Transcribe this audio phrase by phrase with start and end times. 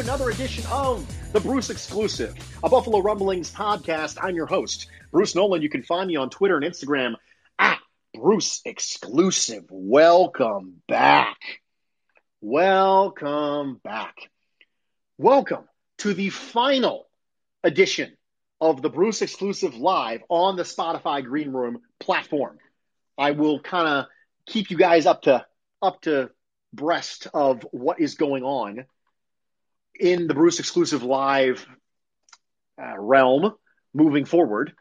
[0.00, 2.34] another edition of the Bruce Exclusive,
[2.64, 4.16] a Buffalo Rumblings podcast.
[4.18, 5.60] I'm your host, Bruce Nolan.
[5.60, 7.16] You can find me on Twitter and Instagram
[7.58, 7.78] at
[8.14, 9.64] Bruce Exclusive.
[9.68, 11.36] Welcome back.
[12.40, 14.30] Welcome back.
[15.18, 15.64] Welcome
[15.98, 17.06] to the final
[17.62, 18.16] edition
[18.58, 22.56] of the Bruce Exclusive Live on the Spotify Green Room platform.
[23.18, 24.06] I will kind of
[24.46, 25.44] keep you guys up to
[25.82, 26.30] up to
[26.72, 28.86] breast of what is going on
[30.00, 31.66] in the Bruce exclusive live
[32.80, 33.54] uh, realm
[33.92, 34.72] moving forward.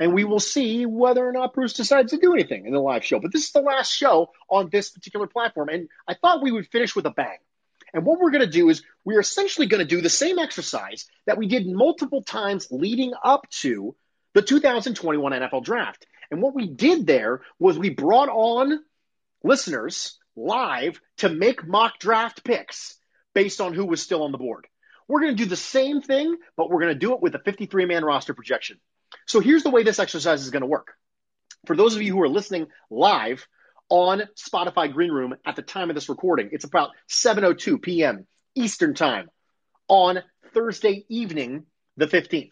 [0.00, 3.04] And we will see whether or not Bruce decides to do anything in the live
[3.04, 3.18] show.
[3.18, 5.68] But this is the last show on this particular platform.
[5.68, 7.38] And I thought we would finish with a bang.
[7.92, 11.06] And what we're going to do is we're essentially going to do the same exercise
[11.26, 13.96] that we did multiple times leading up to
[14.34, 16.06] the 2021 NFL draft.
[16.30, 18.80] And what we did there was we brought on
[19.42, 22.97] listeners live to make mock draft picks
[23.38, 24.66] based on who was still on the board.
[25.06, 27.38] We're going to do the same thing, but we're going to do it with a
[27.38, 28.80] 53 man roster projection.
[29.28, 30.94] So here's the way this exercise is going to work.
[31.64, 33.46] For those of you who are listening live
[33.88, 38.26] on Spotify Green Room at the time of this recording, it's about 7:02 p.m.
[38.56, 39.28] Eastern Time
[39.86, 40.18] on
[40.52, 41.66] Thursday evening,
[41.96, 42.50] the 15th.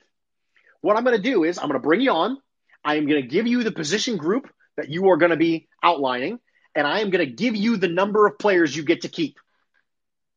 [0.83, 2.39] What I'm going to do is I'm going to bring you on.
[2.85, 5.67] I am going to give you the position group that you are going to be
[5.83, 6.39] outlining,
[6.77, 9.37] and I am going to give you the number of players you get to keep.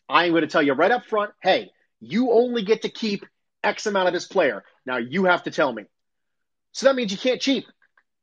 [0.09, 1.70] I am going to tell you right up front, hey,
[2.02, 3.25] you only get to keep
[3.64, 4.64] X amount of this player.
[4.86, 5.84] Now you have to tell me.
[6.72, 7.66] So that means you can't cheat.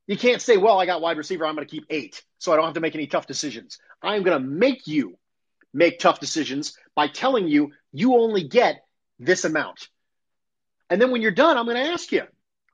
[0.06, 2.56] You can't say, well, I got wide receiver, I'm going to keep eight, so I
[2.56, 3.78] don't have to make any tough decisions.
[4.02, 5.18] I'm going to make you
[5.74, 8.84] make tough decisions by telling you you only get
[9.18, 9.88] this amount.
[10.88, 12.22] And then when you're done, I'm going to ask you,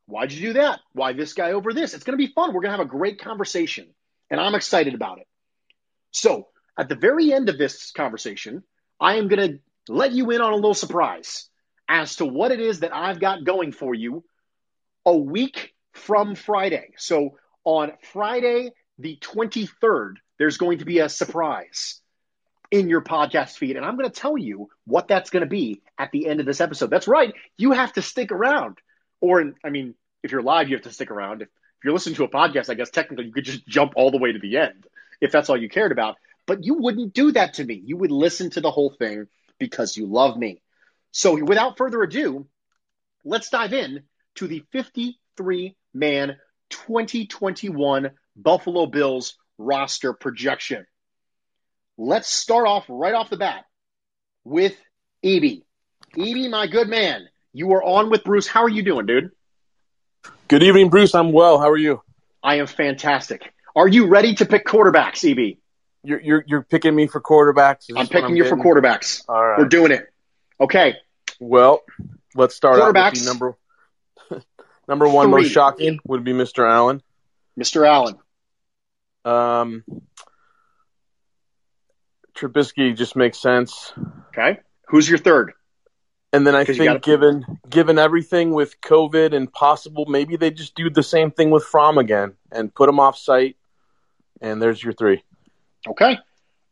[0.07, 0.81] why'd you do that?
[0.93, 1.95] Why this guy over this?
[1.95, 2.53] It's going to be fun.
[2.53, 3.89] We're going to have a great conversation,
[4.31, 5.27] and I'm excited about it.
[6.11, 8.63] So at the very end of this conversation,
[9.01, 9.59] I am going to
[9.93, 11.49] let you in on a little surprise
[11.89, 14.25] as to what it is that I've got going for you
[15.05, 16.91] a week from Friday.
[16.97, 22.01] So on Friday, the 23rd, there's going to be a surprise
[22.71, 23.77] in your podcast feed.
[23.77, 26.47] And I'm going to tell you what that's going to be at the end of
[26.47, 26.91] this episode.
[26.91, 27.35] That's right.
[27.59, 28.79] You have to stick around.
[29.21, 31.43] Or, I mean, if you're live, you have to stick around.
[31.43, 34.11] If, if you're listening to a podcast, I guess technically you could just jump all
[34.11, 34.87] the way to the end
[35.21, 36.17] if that's all you cared about.
[36.47, 37.81] But you wouldn't do that to me.
[37.85, 39.27] You would listen to the whole thing
[39.59, 40.61] because you love me.
[41.13, 42.47] So without further ado,
[43.25, 44.03] let's dive in
[44.37, 46.37] to the 53 man
[46.71, 50.87] 2021 Buffalo Bills roster projection.
[51.99, 53.65] Let's start off right off the bat
[54.45, 54.77] with
[55.23, 55.63] EB.
[56.19, 58.47] EB, my good man, you are on with Bruce.
[58.47, 59.31] How are you doing, dude?
[60.49, 61.15] Good evening, Bruce.
[61.15, 61.59] I'm well.
[61.59, 62.03] How are you?
[62.43, 63.53] I am fantastic.
[63.77, 65.59] Are you ready to pick quarterbacks, EB?
[66.05, 67.87] You're you're, you're picking me for quarterbacks.
[67.97, 69.23] I'm picking you for quarterbacks.
[69.29, 69.59] All right.
[69.59, 70.07] We're doing it.
[70.61, 70.97] Okay.
[71.41, 71.83] Well,
[72.35, 73.21] let's start out with Quarterbacks.
[73.21, 73.57] the number
[74.89, 75.43] number one Three.
[75.43, 76.69] most shocking would be Mr.
[76.69, 77.03] Allen.
[77.59, 77.87] Mr.
[77.87, 78.15] Allen.
[79.25, 79.85] Um,
[82.37, 83.93] Trubisky just makes sense.
[84.29, 84.61] Okay.
[84.89, 85.53] Who's your third?
[86.33, 90.75] And then I think gotta- given given everything with COVID and possible, maybe they just
[90.75, 93.57] do the same thing with Fromm again and put him off site.
[94.41, 95.23] And there's your three.
[95.87, 96.19] Okay.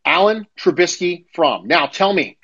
[0.04, 1.66] Allen, Trubisky, Fromm.
[1.66, 2.38] Now tell me,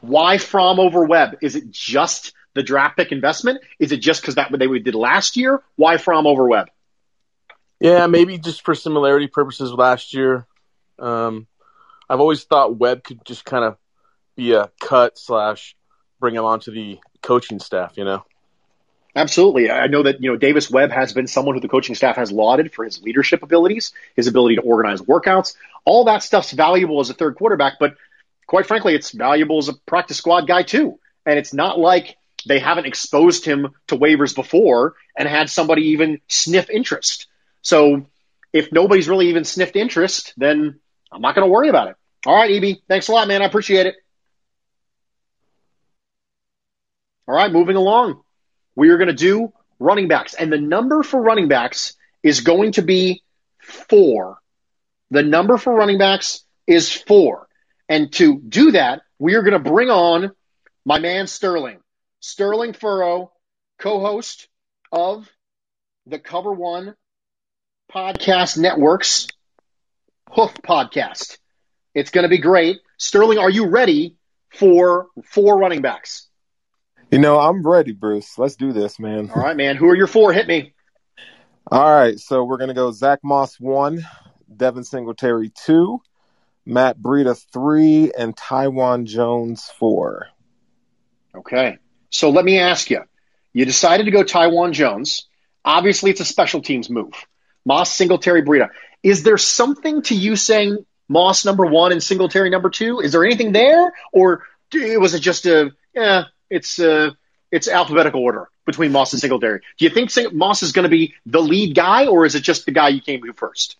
[0.00, 1.38] why Fromm over Webb?
[1.42, 3.60] Is it just the draft pick investment?
[3.78, 5.62] Is it just because that what they did last year?
[5.76, 6.68] Why Fromm over Webb?
[7.80, 10.46] Yeah, maybe just for similarity purposes last year.
[10.98, 11.46] Um,
[12.08, 13.76] I've always thought Webb could just kind of
[14.34, 15.76] be a cut slash
[16.18, 17.96] bring him onto the coaching staff.
[17.96, 18.24] You know.
[19.16, 19.70] Absolutely.
[19.70, 22.30] I know that, you know, Davis Webb has been someone who the coaching staff has
[22.30, 25.56] lauded for his leadership abilities, his ability to organize workouts.
[25.86, 27.96] All that stuff's valuable as a third quarterback, but
[28.46, 31.00] quite frankly, it's valuable as a practice squad guy too.
[31.24, 36.20] And it's not like they haven't exposed him to waivers before and had somebody even
[36.28, 37.26] sniff interest.
[37.62, 38.06] So
[38.52, 40.78] if nobody's really even sniffed interest, then
[41.10, 41.96] I'm not going to worry about it.
[42.26, 42.76] All right, EB.
[42.86, 43.40] Thanks a lot, man.
[43.40, 43.94] I appreciate it.
[47.26, 48.22] All right, moving along
[48.76, 50.34] we are going to do running backs.
[50.34, 53.22] And the number for running backs is going to be
[53.58, 54.38] four.
[55.10, 57.48] The number for running backs is four.
[57.88, 60.32] And to do that, we are going to bring on
[60.84, 61.78] my man Sterling.
[62.20, 63.32] Sterling Furrow,
[63.78, 64.48] co host
[64.92, 65.28] of
[66.06, 66.94] the Cover One
[67.92, 69.28] Podcast Network's
[70.30, 71.38] Hoof Podcast.
[71.94, 72.78] It's going to be great.
[72.98, 74.16] Sterling, are you ready
[74.50, 76.28] for four running backs?
[77.10, 78.36] You know, I'm ready, Bruce.
[78.36, 79.30] Let's do this, man.
[79.34, 79.76] All right, man.
[79.76, 80.32] Who are your four?
[80.32, 80.74] Hit me.
[81.70, 84.06] All right, so we're gonna go Zach Moss one,
[84.54, 86.00] Devin Singletary two,
[86.64, 90.26] Matt Breida three, and Taiwan Jones four.
[91.34, 91.78] Okay.
[92.10, 93.02] So let me ask you.
[93.52, 95.28] You decided to go Taiwan Jones.
[95.64, 97.14] Obviously, it's a special teams move.
[97.64, 98.70] Moss, Singletary, Breida.
[99.02, 103.00] Is there something to you saying Moss number one and Singletary number two?
[103.00, 104.42] Is there anything there, or
[104.72, 106.24] was it just a yeah?
[106.50, 107.10] It's uh,
[107.50, 109.60] it's alphabetical order between Moss and Singletary.
[109.78, 112.42] Do you think Sing- Moss is going to be the lead guy, or is it
[112.42, 113.76] just the guy you came to first?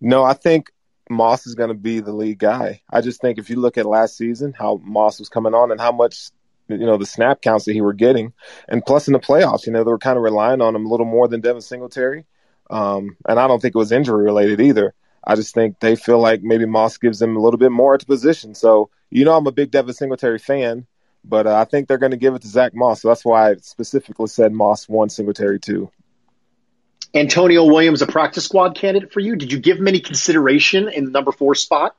[0.00, 0.70] No, I think
[1.08, 2.82] Moss is going to be the lead guy.
[2.90, 5.80] I just think if you look at last season, how Moss was coming on and
[5.80, 6.30] how much
[6.68, 8.32] you know the snap counts that he were getting,
[8.68, 10.88] and plus in the playoffs, you know they were kind of relying on him a
[10.88, 12.24] little more than Devin Singletary.
[12.68, 14.92] Um, and I don't think it was injury related either.
[15.24, 18.00] I just think they feel like maybe Moss gives them a little bit more at
[18.00, 18.54] the position.
[18.54, 20.86] So you know I'm a big Devin Singletary fan,
[21.28, 23.02] but uh, I think they're going to give it to Zach Moss.
[23.02, 25.90] So that's why I specifically said Moss one, Singletary two.
[27.14, 29.36] Antonio Williams, a practice squad candidate for you.
[29.36, 31.96] Did you give him any consideration in the number four spot?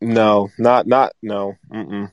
[0.00, 1.54] No, not not no.
[1.70, 2.10] Mm-mm.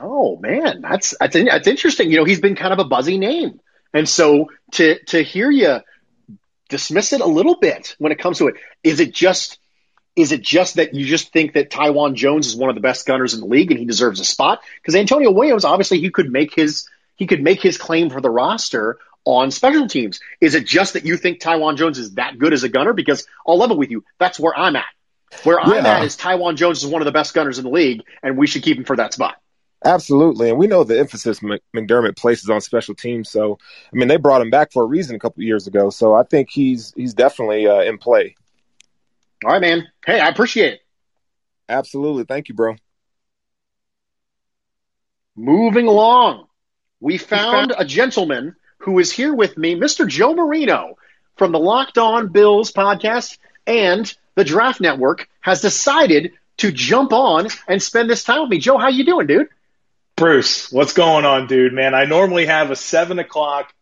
[0.00, 2.10] Oh man, that's that's that's interesting.
[2.10, 3.60] You know, he's been kind of a buzzy name,
[3.92, 5.80] and so to to hear you
[6.68, 9.58] dismiss it a little bit when it comes to it, is it just
[10.16, 13.06] is it just that you just think that Taiwan Jones is one of the best
[13.06, 14.60] gunners in the league and he deserves a spot?
[14.80, 18.30] Because Antonio Williams, obviously, he could make his he could make his claim for the
[18.30, 20.20] roster on special teams.
[20.40, 22.92] Is it just that you think Taiwan Jones is that good as a gunner?
[22.92, 24.84] Because I'll level with you, that's where I'm at.
[25.42, 28.02] Where I'm at is Taiwan Jones is one of the best gunners in the league,
[28.22, 29.36] and we should keep him for that spot.
[29.84, 33.30] Absolutely, and we know the emphasis McDermott places on special teams.
[33.30, 33.58] So,
[33.92, 35.90] I mean, they brought him back for a reason a couple of years ago.
[35.90, 38.36] So, I think he's he's definitely uh, in play.
[39.44, 39.86] All right, man.
[40.04, 40.80] Hey, I appreciate it.
[41.68, 42.76] Absolutely, thank you, bro.
[45.36, 46.46] Moving along,
[47.00, 50.06] we found a gentleman who is here with me, Mr.
[50.06, 50.96] Joe Marino
[51.36, 57.48] from the Locked On Bills podcast and the Draft Network has decided to jump on
[57.66, 58.58] and spend this time with me.
[58.58, 59.48] Joe, how you doing, dude?
[60.16, 61.72] Bruce, what's going on, dude?
[61.72, 63.74] Man, I normally have a seven o'clock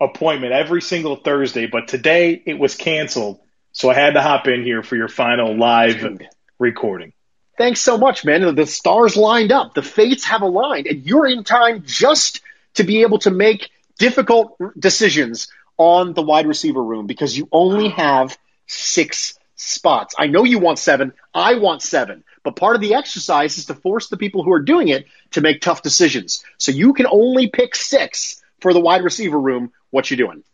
[0.00, 3.40] appointment every single Thursday, but today it was canceled.
[3.76, 6.26] So I had to hop in here for your final live Dude.
[6.58, 7.12] recording.
[7.58, 8.54] Thanks so much, man.
[8.54, 9.74] The stars lined up.
[9.74, 12.40] The fates have aligned, and you're in time just
[12.76, 13.68] to be able to make
[13.98, 20.14] difficult decisions on the wide receiver room because you only have six spots.
[20.18, 21.12] I know you want seven.
[21.34, 22.24] I want seven.
[22.44, 25.42] But part of the exercise is to force the people who are doing it to
[25.42, 26.42] make tough decisions.
[26.56, 29.70] So you can only pick six for the wide receiver room.
[29.90, 30.44] What you doing?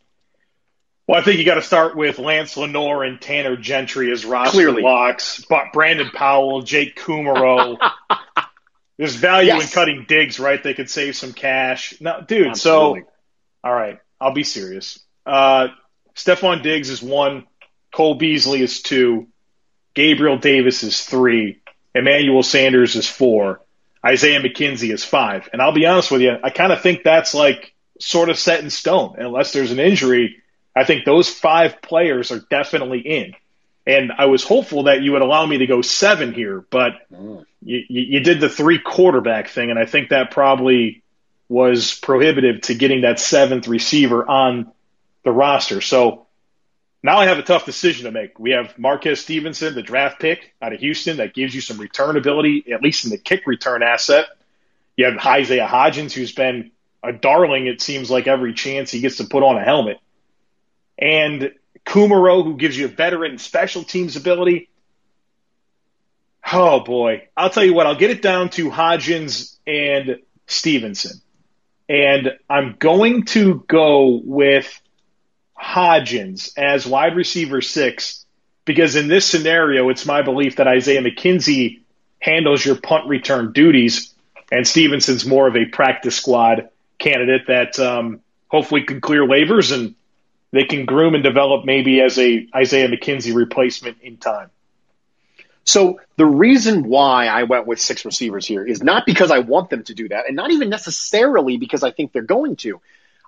[1.07, 4.53] Well, I think you got to start with Lance Lenoir and Tanner Gentry as roster
[4.53, 4.83] Clearly.
[4.83, 7.77] locks, but Brandon Powell, Jake Kumerow.
[8.99, 10.63] There's value in cutting Diggs, right?
[10.63, 11.95] They could save some cash.
[12.01, 12.49] No, dude.
[12.49, 13.01] Absolutely.
[13.01, 13.07] So,
[13.65, 15.01] all right, I'll be serious.
[15.27, 15.69] Uh,
[16.15, 17.47] Stefon Diggs is one.
[17.93, 19.27] Cole Beasley is two.
[19.95, 21.61] Gabriel Davis is three.
[21.95, 23.61] Emmanuel Sanders is four.
[24.05, 25.49] Isaiah McKenzie is five.
[25.53, 28.63] And I'll be honest with you, I kind of think that's like sort of set
[28.63, 29.17] in stone.
[29.19, 30.42] Unless there's an injury,
[30.75, 33.35] I think those five players are definitely in.
[33.87, 37.45] And I was hopeful that you would allow me to go seven here, but Mm.
[37.63, 41.03] you, you you did the three quarterback thing, and I think that probably
[41.49, 44.71] was prohibitive to getting that seventh receiver on
[45.25, 45.81] the roster.
[45.81, 46.27] So
[47.03, 48.39] now I have a tough decision to make.
[48.39, 52.17] We have Marquez Stevenson, the draft pick out of Houston, that gives you some return
[52.17, 54.27] ability, at least in the kick return asset.
[54.97, 56.71] You have Isaiah Hodgins, who's been
[57.03, 59.99] a darling, it seems like every chance he gets to put on a helmet.
[61.03, 61.53] And
[61.85, 64.71] Kumerow, who gives you a veteran special teams ability.
[66.53, 67.29] Oh boy.
[67.37, 71.21] I'll tell you what, I'll get it down to Hodgins and Stevenson.
[71.89, 74.81] And I'm going to go with
[75.61, 78.25] Hodgins as wide receiver six
[78.65, 81.81] because in this scenario, it's my belief that Isaiah McKenzie
[82.21, 84.15] handles your punt return duties
[84.53, 86.69] and Stevenson's more of a practice squad
[87.01, 89.97] candidate that um, hopefully can clear waivers and
[90.53, 94.51] they can groom and develop maybe as a Isaiah McKenzie replacement in time.
[95.65, 99.71] So the reason why I went with six receivers here is not because I want
[99.71, 102.81] them to do that, and not even necessarily because I think they're going to.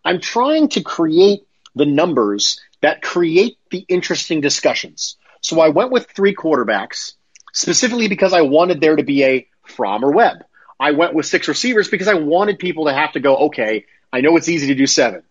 [0.05, 5.17] I'm trying to create the numbers that create the interesting discussions.
[5.41, 7.15] So I went with three quarterbacks
[7.53, 10.45] specifically because I wanted there to be a Fromm or Webb.
[10.79, 14.21] I went with six receivers because I wanted people to have to go, okay, I
[14.21, 15.23] know it's easy to do seven.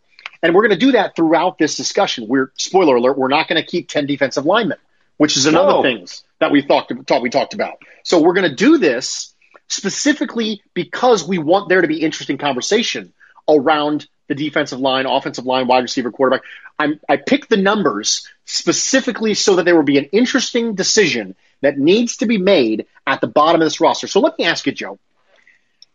[0.44, 2.28] And we're going to do that throughout this discussion.
[2.28, 4.78] We're, spoiler alert, we're not going to keep 10 defensive linemen,
[5.18, 5.82] which is another No.
[5.82, 7.78] things that we thought, thought we talked about.
[8.04, 9.34] So we're going to do this
[9.70, 13.14] specifically because we want there to be interesting conversation
[13.48, 16.42] around the defensive line, offensive line, wide receiver, quarterback.
[16.78, 21.78] I'm, I picked the numbers specifically so that there will be an interesting decision that
[21.78, 24.08] needs to be made at the bottom of this roster.
[24.08, 25.00] So let me ask you, Joe.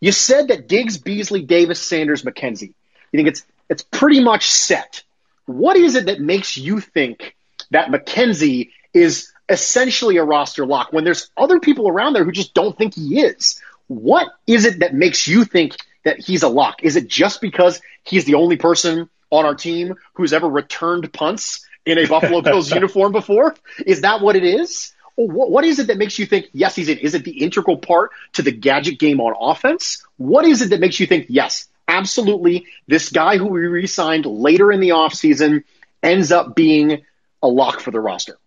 [0.00, 2.72] You said that Diggs, Beasley, Davis, Sanders, McKenzie.
[3.12, 5.02] You think it's it's pretty much set.
[5.46, 7.36] What is it that makes you think
[7.70, 12.54] that McKenzie is essentially a roster lock when there's other people around there who just
[12.54, 13.60] don't think he is?
[13.86, 16.82] What is it that makes you think that he's a lock?
[16.82, 21.66] Is it just because he's the only person on our team who's ever returned punts
[21.86, 23.54] in a Buffalo Bills uniform before?
[23.86, 24.92] Is that what it is?
[25.16, 26.98] Or What what is it that makes you think, yes, he's in?
[26.98, 30.04] Is it the integral part to the gadget game on offense?
[30.16, 31.67] What is it that makes you think, yes,
[31.98, 35.64] absolutely, this guy who we re signed later in the offseason
[36.02, 37.02] ends up being
[37.42, 38.38] a lock for the roster?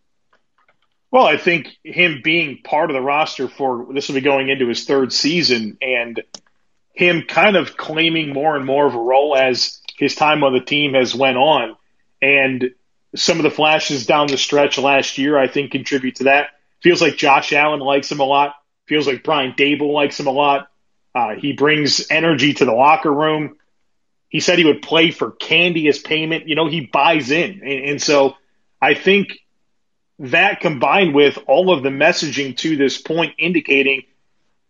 [1.12, 4.68] Well, I think him being part of the roster for this will be going into
[4.68, 6.22] his third season and
[6.94, 10.62] him kind of claiming more and more of a role as his time on the
[10.62, 11.76] team has went on.
[12.22, 12.72] And
[13.14, 16.48] some of the flashes down the stretch last year, I think, contribute to that.
[16.82, 18.56] Feels like Josh Allen likes him a lot.
[18.88, 20.71] Feels like Brian Daboll likes him a lot.
[21.14, 23.58] Uh, he brings energy to the locker room.
[24.30, 26.48] He said he would play for candy as payment.
[26.48, 27.62] You know, he buys in.
[27.62, 28.36] And, and so
[28.82, 29.40] I think
[30.20, 34.04] that combined with all of the messaging to this point indicating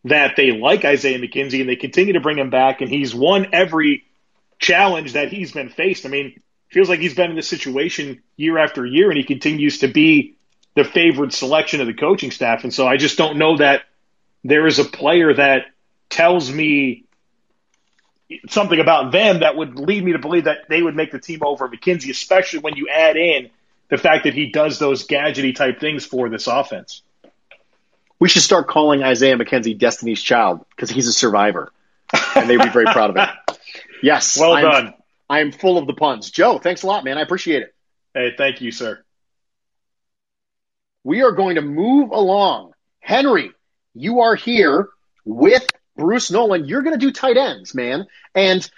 [0.06, 3.48] that they like Isaiah McKenzie and they continue to bring him back, and he's won
[3.54, 4.04] every
[4.58, 6.06] challenge that he's been faced.
[6.06, 9.80] I mean, feels like he's been in this situation year after year, and he continues
[9.80, 10.38] to be
[10.76, 12.64] the favored selection of the coaching staff.
[12.64, 13.84] And so I just don't know that
[14.44, 15.66] there is a player that
[16.12, 17.06] tells me
[18.50, 21.40] something about them that would lead me to believe that they would make the team
[21.44, 23.50] over McKenzie, especially when you add in
[23.90, 27.02] the fact that he does those gadgety type things for this offense.
[28.20, 31.72] We should start calling Isaiah McKenzie Destiny's Child because he's a survivor,
[32.36, 33.58] and they'd be very proud of it.
[34.04, 34.94] Yes, Well I'm, done.
[35.30, 36.32] I am full of the puns.
[36.32, 37.20] Joe, thanks a lot, man.
[37.20, 37.76] I appreciate it.
[38.16, 39.04] Hey, thank you, sir.
[41.04, 42.74] We are going to move along.
[43.00, 43.52] Henry,
[43.94, 44.90] you are here
[45.24, 46.66] with Bruce Nolan.
[46.66, 48.08] You're going to do tight ends, man.
[48.34, 48.70] And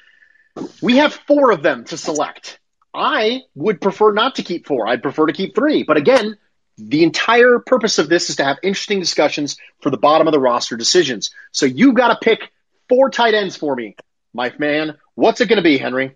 [0.81, 2.59] we have four of them to select.
[2.93, 4.87] I would prefer not to keep four.
[4.87, 5.83] I'd prefer to keep three.
[5.83, 6.37] But again,
[6.77, 10.39] the entire purpose of this is to have interesting discussions for the bottom of the
[10.39, 11.31] roster decisions.
[11.51, 12.51] So you've got to pick
[12.89, 13.95] four tight ends for me,
[14.33, 14.97] my man.
[15.15, 16.15] What's it going to be, Henry?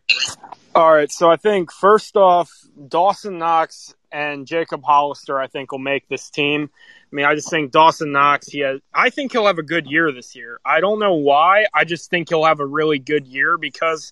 [0.74, 2.52] All right, so I think first off,
[2.88, 6.70] Dawson Knox and Jacob Hollister, I think, will make this team.
[7.12, 9.88] I mean, I just think Dawson Knox, he has, I think he'll have a good
[9.88, 10.60] year this year.
[10.66, 11.66] I don't know why.
[11.74, 14.12] I just think he'll have a really good year because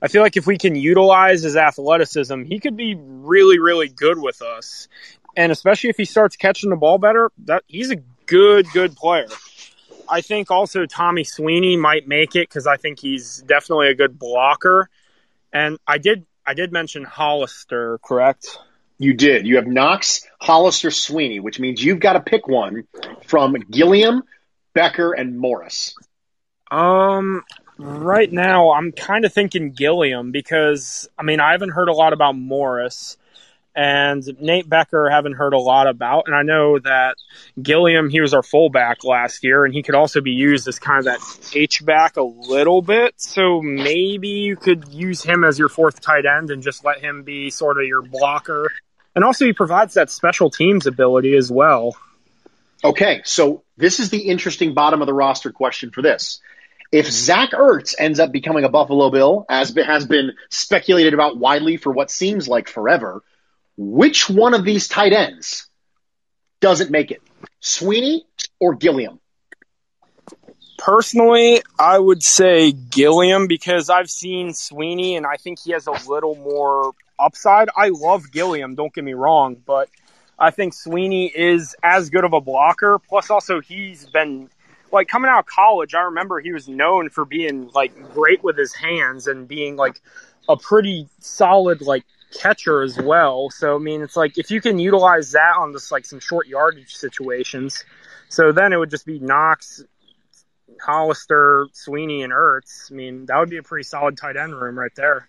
[0.00, 4.18] I feel like if we can utilize his athleticism, he could be really, really good
[4.18, 4.88] with us.
[5.36, 9.28] And especially if he starts catching the ball better, that he's a good, good player.
[10.08, 14.18] I think also Tommy Sweeney might make it because I think he's definitely a good
[14.18, 14.88] blocker.
[15.52, 18.58] And I did I did mention Hollister, correct?
[18.98, 19.46] You did.
[19.46, 22.84] You have Knox, Hollister, Sweeney, which means you've got to pick one
[23.26, 24.22] from Gilliam,
[24.74, 25.94] Becker, and Morris.
[26.70, 27.44] Um
[27.78, 32.12] right now I'm kind of thinking Gilliam because I mean I haven't heard a lot
[32.12, 33.18] about Morris
[33.76, 36.24] and Nate Becker haven't heard a lot about.
[36.26, 37.16] And I know that
[37.60, 41.00] Gilliam, he was our fullback last year, and he could also be used as kind
[41.00, 43.12] of that H back a little bit.
[43.18, 47.22] So maybe you could use him as your fourth tight end and just let him
[47.22, 48.72] be sort of your blocker.
[49.16, 51.96] And also, he provides that special teams ability as well.
[52.84, 56.40] Okay, so this is the interesting bottom of the roster question for this.
[56.92, 61.78] If Zach Ertz ends up becoming a Buffalo Bill, as has been speculated about widely
[61.78, 63.22] for what seems like forever,
[63.78, 65.66] which one of these tight ends
[66.60, 67.22] doesn't make it?
[67.60, 68.26] Sweeney
[68.60, 69.18] or Gilliam?
[70.78, 76.08] Personally, I would say Gilliam because I've seen Sweeney and I think he has a
[76.08, 77.68] little more upside.
[77.76, 79.88] I love Gilliam, don't get me wrong, but
[80.38, 82.98] I think Sweeney is as good of a blocker.
[82.98, 84.50] Plus, also, he's been
[84.92, 85.94] like coming out of college.
[85.94, 90.00] I remember he was known for being like great with his hands and being like
[90.48, 92.04] a pretty solid like
[92.38, 93.50] catcher as well.
[93.50, 96.46] So I mean, it's like if you can utilize that on just like some short
[96.46, 97.84] yardage situations,
[98.28, 99.82] so then it would just be Knox,
[100.80, 102.90] Hollister, Sweeney, and Ertz.
[102.90, 105.28] I mean, that would be a pretty solid tight end room right there.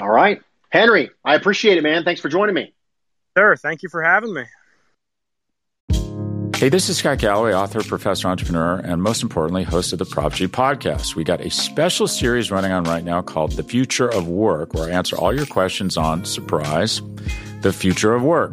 [0.00, 0.42] All right,
[0.72, 2.02] Henry, I appreciate it, man.
[2.02, 2.72] Thanks for joining me.
[3.36, 4.44] Sir, thank you for having me.
[6.56, 10.32] Hey, this is Scott Galloway, author, professor, entrepreneur, and most importantly, host of the Prop
[10.32, 11.16] G podcast.
[11.16, 14.88] We got a special series running on right now called The Future of Work, where
[14.88, 17.02] I answer all your questions on surprise,
[17.62, 18.52] the future of work.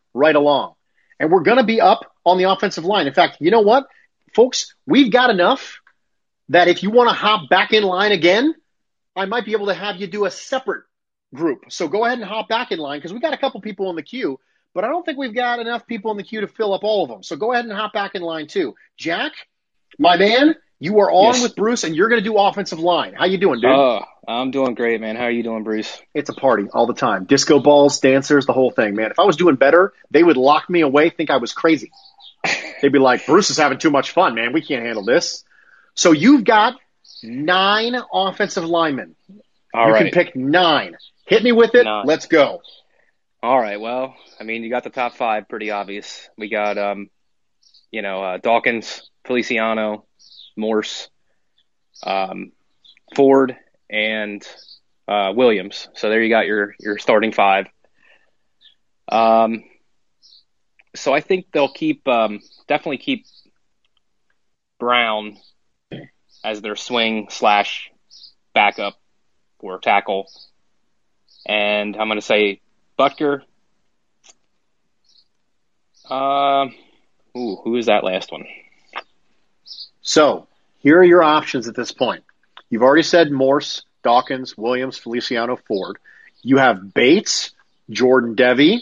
[0.13, 0.73] right along.
[1.19, 3.07] And we're going to be up on the offensive line.
[3.07, 3.85] In fact, you know what,
[4.33, 4.73] folks?
[4.85, 5.79] We've got enough
[6.49, 8.55] that if you want to hop back in line again,
[9.15, 10.83] I might be able to have you do a separate
[11.33, 11.65] group.
[11.69, 13.95] So go ahead and hop back in line because we got a couple people in
[13.95, 14.39] the queue,
[14.73, 17.03] but I don't think we've got enough people in the queue to fill up all
[17.03, 17.23] of them.
[17.23, 18.75] So go ahead and hop back in line too.
[18.97, 19.33] Jack,
[19.99, 21.43] my man, you are on Yes.
[21.43, 23.13] with Bruce and you're going to do offensive line.
[23.13, 23.69] How you doing, dude?
[23.69, 25.15] Oh, I'm doing great, man.
[25.15, 25.99] How are you doing, Bruce?
[26.13, 27.25] It's a party all the time.
[27.25, 29.11] Disco balls, dancers, the whole thing, man.
[29.11, 31.91] If I was doing better, they would lock me away, think I was crazy.
[32.81, 34.53] They'd be like, Bruce is having too much fun, man.
[34.53, 35.43] We can't handle this.
[35.95, 36.75] So you've got
[37.23, 39.15] nine offensive linemen.
[39.73, 40.11] All you right.
[40.11, 40.97] can pick nine.
[41.25, 41.85] Hit me with it.
[41.85, 42.05] Nine.
[42.05, 42.61] Let's go.
[43.41, 43.79] All right.
[43.79, 46.29] Well, I mean, you got the top five pretty obvious.
[46.37, 47.09] We got, um,
[47.89, 50.05] you know, uh, Dawkins, Feliciano,
[50.55, 51.09] Morse,
[52.03, 52.51] um,
[53.15, 53.57] Ford,
[53.91, 54.47] and
[55.07, 55.89] uh, Williams.
[55.93, 57.67] So there you got your your starting five.
[59.11, 59.63] Um,
[60.95, 63.25] so I think they'll keep um, definitely keep
[64.79, 65.37] Brown
[66.43, 67.91] as their swing slash
[68.53, 68.95] backup
[69.59, 70.27] or tackle,
[71.45, 72.61] and I'm going to say
[72.97, 73.41] Boettger.
[76.09, 76.73] Um,
[77.37, 78.45] ooh, who is that last one?
[80.01, 80.47] So
[80.79, 82.23] here are your options at this point.
[82.71, 85.97] You've already said Morse, Dawkins, Williams, Feliciano, Ford.
[86.41, 87.51] You have Bates,
[87.91, 88.79] Jordan Devey,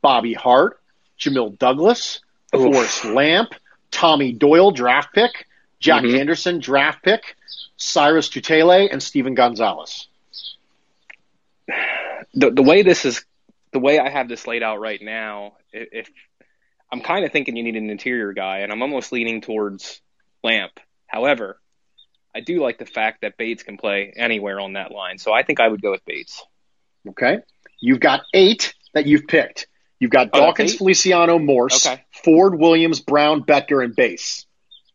[0.00, 0.80] Bobby Hart,
[1.18, 2.20] Jamil Douglas,
[2.54, 2.62] Oof.
[2.62, 3.50] Forrest Lamp,
[3.90, 5.46] Tommy Doyle, draft pick,
[5.80, 6.18] Jack Mhm.
[6.20, 7.36] Anderson, draft pick,
[7.76, 10.06] Syrus Tuitele, and Steven Gonzalez.
[12.34, 13.24] the the way this is
[13.72, 16.08] the way I have this laid out right now, if
[16.90, 20.00] I'm kind of thinking you need an interior guy, and I'm almost leaning towards
[20.44, 20.72] Lamp.
[21.06, 21.58] However,
[22.34, 25.42] I do like the fact that Bates can play anywhere on that line, so I
[25.42, 26.42] think I would go with Bates.
[27.08, 27.38] Okay.
[27.80, 29.66] You've got eight that you've picked.
[30.00, 30.74] You've got Oh, Dawkins?
[30.76, 32.02] Feliciano, Morse, Okay.
[32.24, 34.46] Ford, Williams, Brown, Boettger, and Bates.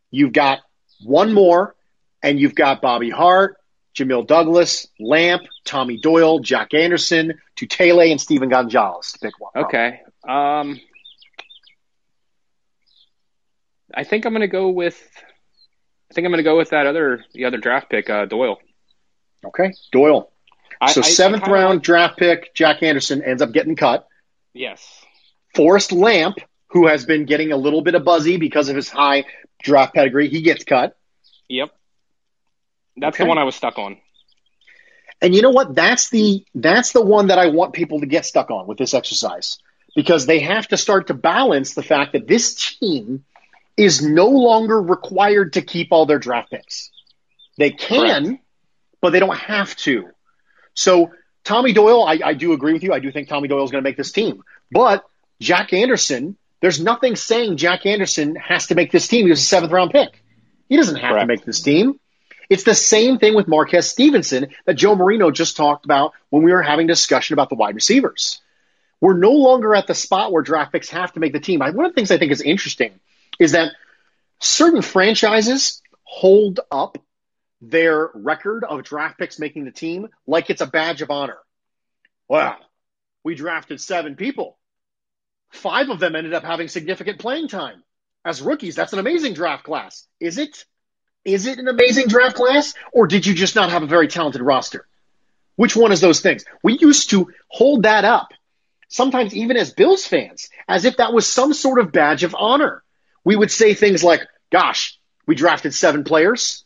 [0.10, 0.60] You've got
[1.04, 1.76] one more,
[2.24, 3.58] and you've got Bobby Hart,
[3.96, 9.52] Jamil Douglas, Lamp, Tommy Doyle, Jack Anderson, Tuitele, and Steven Gonzalez to pick one.
[9.54, 9.66] from.
[9.66, 10.02] Okay.
[10.28, 10.80] Um,
[13.94, 15.02] I think I'm going to go with.
[16.10, 18.60] I think I'm going to go with that other the other draft pick, uh, Doyle.
[19.46, 19.74] Okay.
[19.92, 20.32] Doyle.
[20.80, 23.76] I- so I- I seventh kinda round like- draft pick, Jack Anderson ends up getting
[23.76, 24.08] cut.
[24.54, 25.04] yes.
[25.56, 29.26] Forrest Lamp, who has been getting a little bit of buzzy because of his high
[29.64, 30.96] draft pedigree, he gets cut.
[31.48, 31.72] Yep.
[32.98, 33.24] That's Okay.
[33.24, 33.98] the one I was stuck on.
[35.20, 35.74] And you know what?
[35.74, 38.94] That's the that's the one that I want people to get stuck on with this
[38.94, 39.58] exercise
[39.96, 43.26] because they have to start to balance the fact that this team
[43.78, 46.92] is no longer required to keep all their draft picks.
[47.58, 48.40] They can,
[49.02, 50.10] but they don't have to.
[50.74, 51.12] So
[51.44, 52.92] Tommy Doyle, I, I do agree with you.
[52.94, 54.44] I do think Tommy Doyle is going to make this team.
[54.72, 55.06] But
[55.40, 59.26] Jack Anderson, there's nothing saying Jack Anderson has to make this team.
[59.26, 60.24] He was a seventh round pick.
[60.68, 61.24] He doesn't have Correct.
[61.24, 62.00] to make this team.
[62.50, 66.52] It's the same thing with Marquez Stevenson that Joe Marino just talked about when we
[66.52, 68.42] were having discussion about the wide receivers.
[69.02, 71.60] We're no longer at the spot where draft picks have to make the team.
[71.60, 73.00] One of the things I think is interesting
[73.40, 73.72] is that
[74.40, 76.98] certain franchises hold up
[77.62, 81.38] their record of draft picks making the team like it's a badge of honor.
[82.28, 82.58] Wow,
[83.24, 84.58] we drafted seven people.
[85.50, 87.84] Five of them ended up having significant playing time
[88.26, 88.76] as rookies.
[88.76, 90.06] That's an amazing draft class.
[90.20, 90.66] Is it?
[91.24, 92.74] Is it an amazing draft class?
[92.94, 94.88] Or did you just not have a very talented roster?
[95.56, 96.46] Which one is those things?
[96.64, 98.30] We used to hold that up,
[98.88, 102.84] sometimes even as Bills fans, as if that was some sort of badge of honor.
[103.28, 104.22] We would say things like,
[104.54, 106.64] gosh, we drafted seven players.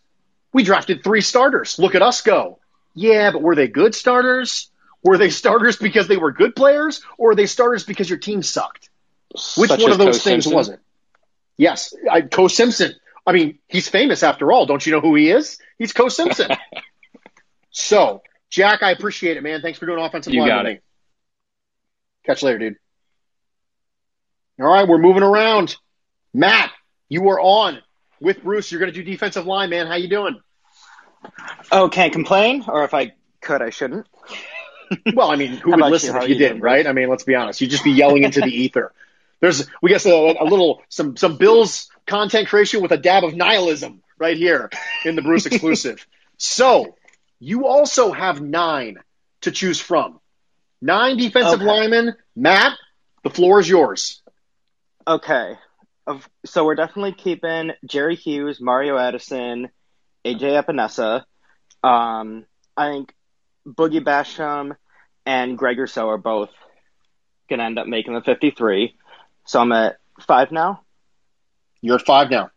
[0.54, 1.80] We drafted three starters.
[1.80, 2.60] Look at us go.
[2.94, 4.70] Yeah, but were they good starters?
[5.04, 7.02] Were they starters because they were good players?
[7.18, 8.92] Or were they starters because your team sucked?
[9.58, 10.54] Which Such one of those things Simpson?
[10.54, 10.80] was it?
[11.58, 12.94] Yes, I, Co Simpson.
[13.26, 14.68] I mean, he's famous after all.
[14.68, 15.58] Don't you know who he is?
[15.80, 16.52] He's Co Simpson.
[17.72, 18.22] so,
[18.52, 19.64] Jack, I appreciate it, man.
[19.64, 20.76] Thanks for doing offensive You line got with it.
[20.76, 20.82] me.
[22.28, 22.76] Catch you later, dude.
[24.60, 25.76] All right, we're moving around.
[26.34, 26.72] Matt,
[27.10, 27.80] you are on
[28.20, 28.72] with Bruce.
[28.72, 29.88] You're going to do defensive line, man.
[29.88, 30.40] How you doing?
[31.72, 34.08] Oh, can't complain, or if I could, I shouldn't.
[35.16, 36.22] Well, I mean, who would listen you?
[36.22, 36.86] If you you did, doing, right?
[36.86, 37.62] I mean, let's be honest.
[37.62, 38.92] You'd just be yelling into the ether.
[39.40, 43.34] There's, we guess, a, a little some some Bills content creation with a dab of
[43.34, 44.70] nihilism right here
[45.06, 46.06] in the Bruce exclusive.
[46.36, 46.98] So,
[47.40, 48.98] you also have nine
[49.42, 50.20] to choose from.
[50.82, 51.66] Nine defensive Okay.
[51.66, 52.14] linemen.
[52.36, 52.74] Matt,
[53.24, 54.22] the floor is yours.
[55.08, 55.54] Okay.
[56.08, 59.70] Of, so we're definitely keeping Jerry Hughes, Mario Addison,
[60.26, 61.24] AJ Epenesa.
[61.84, 63.14] Um, I think
[63.68, 64.76] Boogie Basham
[65.26, 66.50] and Greg Rousseau are both
[67.50, 68.96] going to end up making the 53.
[69.46, 70.82] So I'm at five now.
[71.82, 72.52] You're at five now.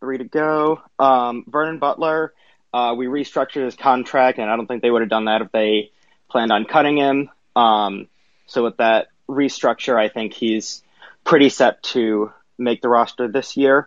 [0.00, 0.80] Three to go.
[0.98, 2.32] Um, Vernon Butler,
[2.72, 5.50] uh, we restructured his contract, and I don't think they would have done that if
[5.52, 5.90] they
[6.30, 7.30] planned on cutting him.
[7.56, 8.08] Um,
[8.46, 10.82] so with that restructure, I think he's
[11.28, 13.86] pretty set to make the roster this year.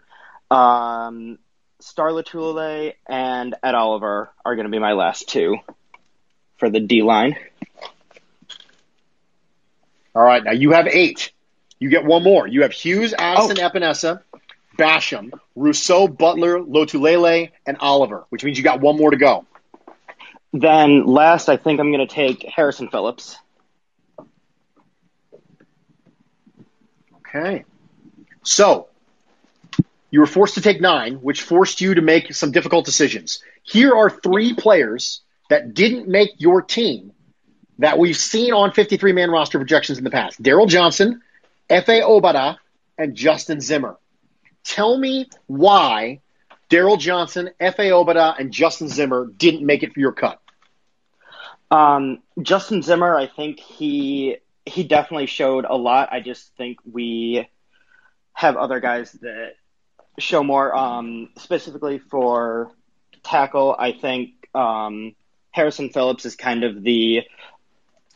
[0.52, 1.40] Um,
[1.80, 5.58] Star Lotulelei and Ed Oliver are going to be my last two
[6.58, 7.36] for the D line.
[10.14, 11.32] All right, now you have eight.
[11.80, 12.48] You get one more.
[12.48, 13.70] You have Hughes, Addison, Oh.
[13.70, 14.22] Epenesa,
[14.78, 19.48] Basham, Rousseau, Butler, Lotulelei, and Oliver, which means you got one more to go.
[20.54, 23.36] Then last, I think I'm going to take Harrison Phillips.
[27.34, 27.64] Okay.
[28.44, 28.90] So,
[30.10, 33.42] you were forced to take nine, which forced you to make some difficult decisions.
[33.64, 37.14] Here are three players that didn't make your team
[37.80, 41.22] that we've seen on 53 man roster projections in the past Daryl Johnson,
[41.70, 42.58] Efe Obada,
[42.98, 43.98] and Justin Zimmer.
[44.64, 46.20] Tell me why
[46.70, 50.40] Daryl Johnson, Efe Obada, and Justin Zimmer didn't make it for your cut.
[51.70, 56.10] Um, Justin Zimmer, I think he he definitely showed a lot.
[56.12, 57.48] I just think we
[58.34, 59.54] have other guys that
[60.20, 60.76] show more.
[60.76, 62.72] Um, specifically for
[63.24, 65.16] tackle, I think um,
[65.52, 67.22] Harrison Phillips is kind of the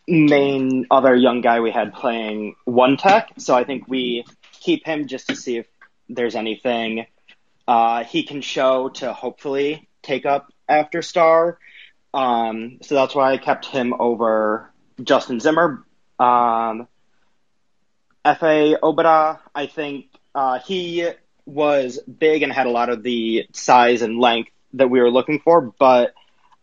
[0.08, 3.32] main other young guy we had playing one tech.
[3.38, 5.68] So I think we keep him just to see if
[6.10, 7.08] there's anything
[7.68, 11.58] uh, he can show to hopefully take up after Star.
[12.14, 14.72] Um, so that's why I kept him over
[15.04, 15.84] Justin Zimmer.
[16.20, 16.88] Um,
[18.24, 21.10] Efe Obada, I think uh, he
[21.46, 25.40] was big and had a lot of the size and length that we were looking
[25.40, 26.14] for, but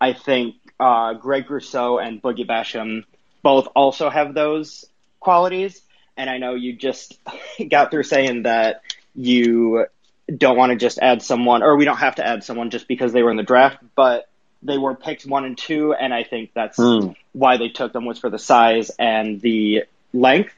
[0.00, 3.04] I think uh, Greg Rousseau and Boogie Basham
[3.42, 4.84] both also have those
[5.20, 5.80] qualities.
[6.16, 7.18] And I know you just
[7.70, 8.82] got through saying that
[9.14, 9.86] you
[10.34, 13.12] don't want to just add someone, or we don't have to add someone just because
[13.12, 14.28] they were in the draft, but
[14.62, 17.14] they were picked one and two, and I think that's Mm.
[17.32, 20.54] why they took them was for the size and the length.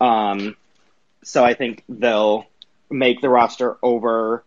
[0.00, 0.56] Um,
[1.22, 2.46] so I think they'll
[2.90, 4.44] make the roster over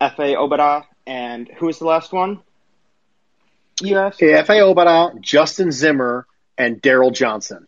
[0.00, 0.84] Efe Obada.
[1.06, 2.40] And who was the last one?
[3.80, 4.20] You asked?
[4.20, 7.66] Efe Obada, Justin Zimmer, and Daryl Johnson.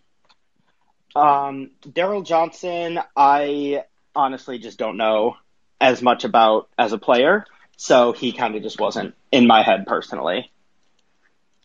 [1.15, 5.37] Um, Daryl Johnson, I honestly just don't know
[5.81, 9.87] as much about as a player, so he kind of just wasn't in my head
[9.87, 10.51] personally.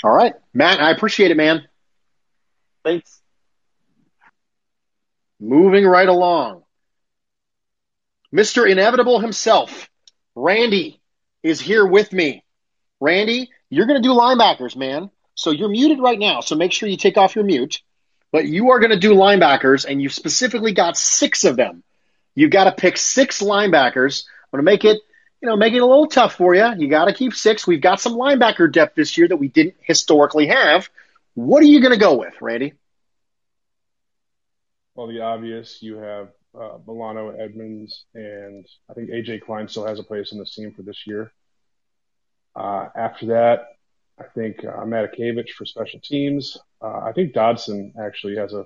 [0.04, 0.34] All right.
[0.54, 1.68] Matt, I appreciate it, man.
[2.84, 3.22] Thanks.
[5.40, 6.64] Moving right along.
[8.34, 8.70] Mr.
[8.70, 9.90] Inevitable himself,
[10.36, 11.02] Randy,
[11.44, 12.44] is here with me.
[13.00, 15.10] Randy, you're going to do linebackers, man.
[15.36, 16.42] So you're muted right now.
[16.42, 17.82] So make sure you take off your mute.
[18.32, 21.84] But you are going to do linebackers, and you've specifically got six of them.
[22.34, 24.24] You've got to pick six linebackers.
[24.54, 25.02] I'm going to make it,
[25.42, 26.74] you know, make it a little tough for you.
[26.78, 27.66] You got to keep six.
[27.66, 30.90] We've got some linebacker depth this year that we didn't historically have.
[31.34, 32.74] What are you going to go with, Randy?
[34.94, 40.00] Well, the obvious, you have uh, Milano Edmonds, and I think AJ Klein still has
[40.00, 41.32] a place on this team for this year.
[42.56, 43.68] Uh, after that,
[44.20, 46.58] I think uh, Matakevich for special teams.
[46.82, 48.66] Uh, I think Dodson actually has a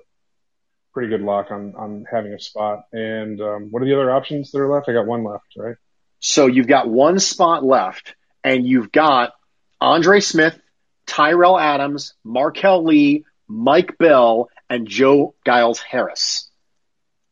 [0.92, 2.84] pretty good lock on on having a spot.
[2.92, 4.88] And um, what are the other options that are left?
[4.88, 5.76] I got one left, right?
[6.20, 9.32] So you've got one spot left, and you've got
[9.80, 10.58] Andre Smith,
[11.06, 16.50] Tyrell Adams, Marquel Lee, Mike Bell, and Joe Giles Harris.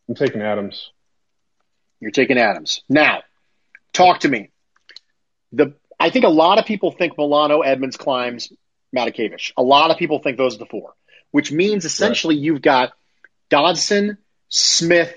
[0.09, 0.91] I'm taking Adams.
[2.01, 2.83] You're taking Adams.
[2.89, 3.23] Now,
[3.93, 4.51] talk to me.
[5.53, 8.53] The I think a lot of people think Milano, Edmonds, Kleins,
[8.95, 9.53] Matakevich.
[9.57, 10.93] A lot of people think those are the four,
[11.31, 12.93] which means essentially you've got
[13.49, 14.19] Dodson,
[14.49, 15.15] Smith,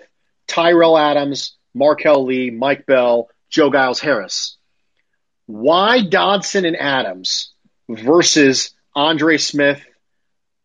[0.47, 4.57] Tyrell Adams, Marquel Lee, Mike Bell, Joe Giles Harris.
[5.45, 7.53] Why Dodson and Adams
[7.87, 9.81] versus Andre Smith,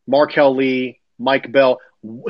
[0.07, 1.79] Marquel Lee, Mike Bell,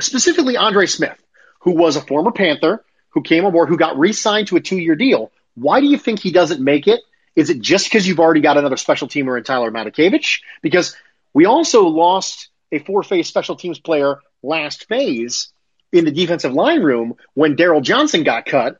[0.00, 1.18] specifically Andre Smith,
[1.60, 4.78] who was a former Panther, who came aboard, who got re signed to a two
[4.78, 5.32] year deal?
[5.54, 7.00] Why do you think he doesn't make it?
[7.34, 10.40] Is it just because you've already got another special teamer in Tyler Matakevich?
[10.60, 10.94] Because
[11.32, 15.52] we also lost a four phase special teams player last phase
[15.92, 18.76] in the defensive line room when Daryl Johnson got cut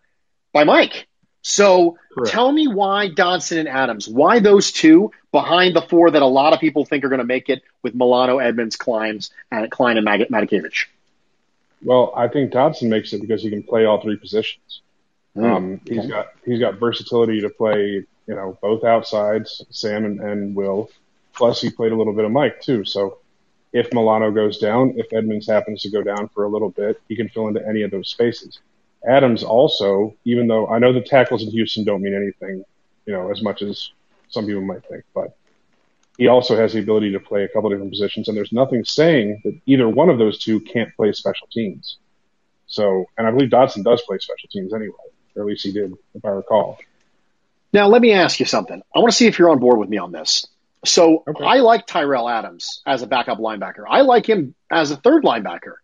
[0.53, 1.07] by Mike.
[1.43, 2.31] So Correct.
[2.31, 6.53] tell me why Dodson and Adams, why those two behind the four that a lot
[6.53, 10.07] of people think are going to make it with Milano, Edmonds, Kleins, and Klein and
[10.07, 10.87] Matakevich.
[11.85, 14.83] Well, I think Dodson makes it because he can play all three positions.
[15.37, 16.09] Mm, um, he's okay.
[16.09, 20.91] got he's got versatility to play, you know, both outsides, Sam and, and Will.
[21.33, 22.85] Plus, he played a little bit of Mike too.
[22.85, 23.19] So,
[23.73, 27.17] if Milano goes down, if Edmonds happens to go down for a little bit, he
[27.17, 28.61] can fill into any of those spaces.
[29.09, 32.65] Adams also, even though I know the tackles in Houston don't mean anything,
[33.07, 33.91] you know, as much as
[34.29, 35.37] some people might think, but
[36.19, 39.41] he also has the ability to play a couple different positions, and there's nothing saying
[39.45, 41.99] that either one of those two can't play special teams.
[42.67, 44.95] So, and I believe Dodson does play special teams anyway,
[45.35, 46.79] or at least he did, if I recall.
[47.73, 48.83] Now, let me ask you something.
[48.95, 50.47] I want to see if you're on board with me on this.
[50.85, 51.45] So, okay.
[51.45, 53.85] I like Tyrell Adams as a backup linebacker.
[53.88, 55.75] I like him as a third linebacker.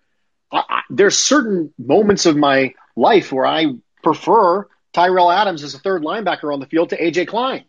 [0.52, 5.78] I, I, there's certain moments of my life where I prefer Tyrell Adams as a
[5.78, 7.64] third linebacker on the field to AJ Klein.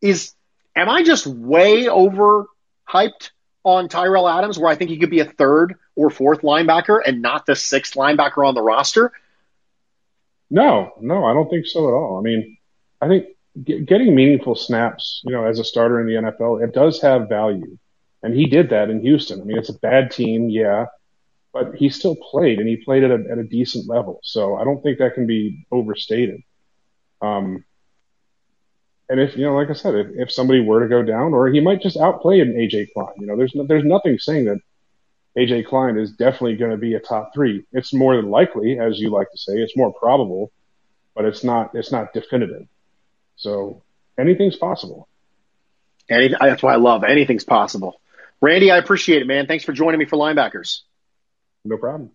[0.00, 0.34] Is
[0.74, 2.46] am I just way over
[2.88, 3.30] hyped
[3.64, 7.22] on Tyrell Adams where I think he could be a third or fourth linebacker and
[7.22, 9.12] not the sixth linebacker on the roster?
[10.50, 12.18] No, no, I don't think so at all.
[12.18, 12.58] I mean,
[13.00, 17.00] I think getting meaningful snaps, you know, as a starter in the NFL, it does
[17.02, 17.78] have value.
[18.22, 19.40] And he did that in Houston.
[19.40, 20.86] I mean, it's a bad team, yeah,
[21.52, 24.20] but he still played and he played at a, at a decent level.
[24.22, 26.42] So I don't think that can be overstated.
[27.20, 27.64] Um,
[29.08, 31.48] and if you know, like I said, if, if somebody were to go down, or
[31.48, 33.14] he might just outplay an AJ Klein.
[33.18, 34.58] You know, there's no, there's nothing saying that
[35.36, 37.64] AJ Klein is definitely going to be a top three.
[37.72, 40.50] It's more than likely, as you like to say, it's more probable,
[41.14, 42.66] but it's not it's not definitive.
[43.36, 43.82] So
[44.18, 45.08] anything's possible.
[46.08, 48.00] Any, that's why I love anything's possible.
[48.40, 49.46] Randy, I appreciate it, man.
[49.46, 50.80] Thanks for joining me for linebackers.
[51.64, 52.10] No problem.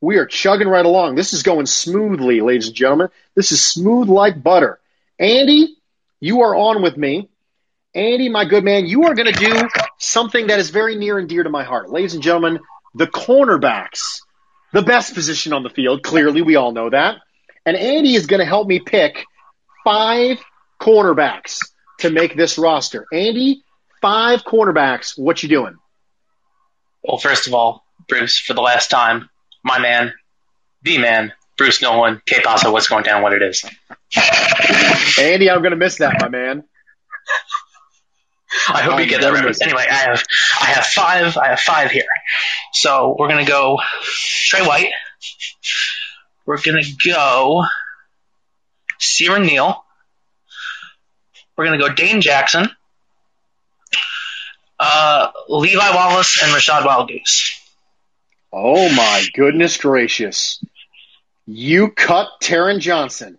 [0.00, 1.14] We are chugging right along.
[1.14, 3.08] This is going smoothly, ladies and gentlemen.
[3.34, 4.78] This is smooth like butter.
[5.18, 5.76] Andy,
[6.20, 7.30] you are on with me.
[7.94, 11.28] Andy, my good man, you are going to do something that is very near and
[11.28, 11.90] dear to my heart.
[11.90, 12.58] Ladies and gentlemen,
[12.94, 14.20] the cornerbacks,
[14.72, 16.02] the best position on the field.
[16.02, 17.18] Clearly, we all know that.
[17.64, 19.24] And Andy is going to help me pick
[19.84, 20.38] five
[20.80, 21.60] cornerbacks
[22.00, 23.06] to make this roster.
[23.12, 23.62] Andy,
[24.02, 25.16] five cornerbacks.
[25.16, 25.76] What you doing?
[27.04, 29.28] Well, first of all, Bruce, for the last time,
[29.62, 30.14] my man,
[30.82, 33.64] the man, Bruce Nolan, K Paso, what's going down, what it is.
[35.20, 36.64] Andy, I'm gonna miss that, my man.
[38.68, 39.60] I hope you get that reference.
[39.60, 40.24] Anyway, I have
[40.60, 42.04] I have five I have five here.
[42.72, 44.92] So we're gonna go Trey White.
[46.46, 47.64] We're gonna go
[49.00, 49.84] Siran Neal.
[51.56, 52.68] We're gonna go Dane Jackson.
[54.78, 57.60] Uh, Levi Wallace and Rachad Wildgoose.
[58.52, 60.64] Oh my goodness gracious.
[61.46, 63.38] You cut Taron Johnson.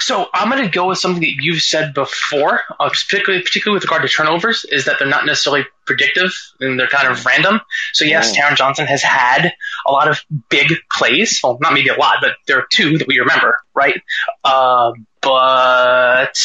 [0.00, 3.84] So I'm going to go with something that you've said before, uh, particularly particularly with
[3.84, 7.60] regard to turnovers, is that they're not necessarily predictive and they're kind of random.
[7.92, 8.40] So yes, oh.
[8.40, 9.52] Taron Johnson has had
[9.86, 11.40] a lot of big plays.
[11.42, 14.00] Well, not maybe a lot, but there are two that we remember, right?
[14.42, 16.36] Uh, but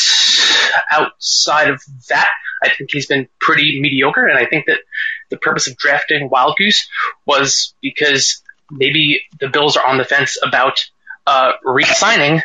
[0.91, 2.30] outside of that,
[2.65, 4.28] I think he's been pretty mediocre.
[4.28, 4.80] And I think that
[5.30, 6.88] the purpose of drafting Wildgoose
[7.25, 10.86] was because maybe the Bills are on the fence about
[11.28, 12.41] uh, re-signing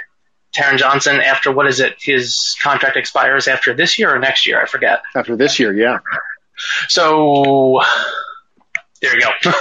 [0.56, 1.96] Taron Johnson after what is it?
[2.00, 4.60] His contract expires after this year or next year?
[4.60, 5.02] I forget.
[5.14, 5.98] After this year, yeah.
[6.88, 7.80] So
[9.00, 9.52] there you go.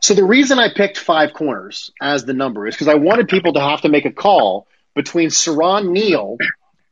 [0.00, 3.54] So the reason I picked five corners as the number is because I wanted people
[3.54, 6.36] to have to make a call between Siran Neal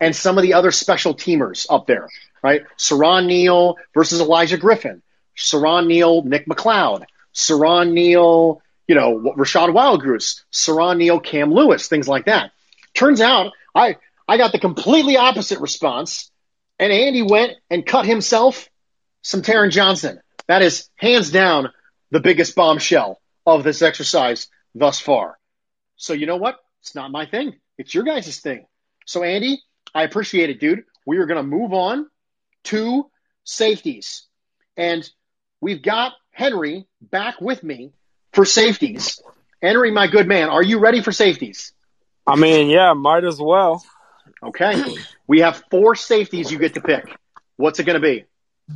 [0.01, 2.09] and some of the other special teamers up there,
[2.43, 2.63] right?
[2.79, 5.03] Siran Neal versus Olaijah Griffin,
[5.37, 7.05] Siran Neal, Nick McCloud,
[7.35, 12.53] Siran Neal, you know, Rashad Wildgoose, Siran Neal, Cam Lewis, things like that.
[12.95, 13.97] Turns out I
[14.29, 16.31] I got the completely opposite response,
[16.79, 18.69] and Andy went and cut himself
[19.23, 20.21] some Taron Johnson.
[20.49, 21.71] That is hands down
[22.11, 25.39] the biggest bombshell of this exercise thus far.
[25.97, 26.59] So you know what?
[26.83, 27.57] It's not my thing.
[27.79, 28.67] It's your guys' thing.
[29.07, 29.61] So Andy,
[29.97, 30.85] I appreciate it, dude.
[31.07, 32.07] We are going to move on
[32.65, 33.11] to
[33.45, 34.27] safeties.
[34.77, 35.09] And
[35.63, 37.95] we've got Henry back with me
[38.35, 39.23] for safeties.
[39.63, 41.73] Henry, my good man, are you ready for safeties?
[42.27, 43.83] I mean, yeah, might as well.
[44.43, 44.85] Okay.
[45.27, 47.07] We have four safeties you get to pick.
[47.57, 48.27] What's it going to be?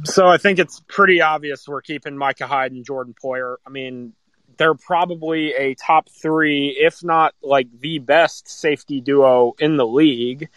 [0.05, 3.57] So I think it's pretty obvious we're keeping Micah Hyde and Jordan Poyer.
[3.67, 4.15] I mean,
[4.57, 10.49] they're probably a top three, if not like the best safety duo in the league.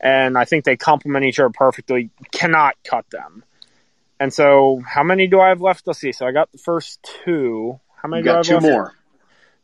[0.00, 2.10] And I think they complement each other perfectly.
[2.32, 3.44] Cannot cut them.
[4.20, 5.86] And so, how many do I have left?
[5.86, 6.12] Let's see.
[6.12, 7.78] So I got the first two.
[7.96, 8.62] How many You do I got have two left?
[8.66, 8.94] more.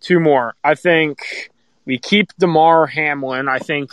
[0.01, 0.55] Two more.
[0.62, 1.51] I think
[1.85, 3.49] we keep Damar Hamlin.
[3.49, 3.90] I think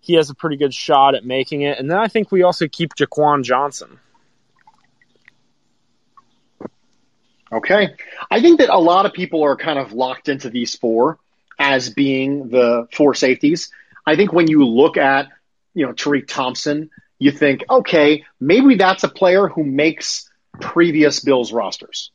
[0.00, 1.78] he has a pretty good shot at making it.
[1.78, 3.98] And then I think we also keep Jaquan Johnson.
[7.52, 7.88] Okay.
[8.30, 11.18] I think that a lot of people are kind of locked into these four
[11.58, 13.70] as being the four safeties.
[14.06, 15.28] I think when you look at,
[15.74, 20.28] you know, Tariq Thompson, you think, okay, maybe that's a player who makes
[20.60, 22.10] previous Bills rosters.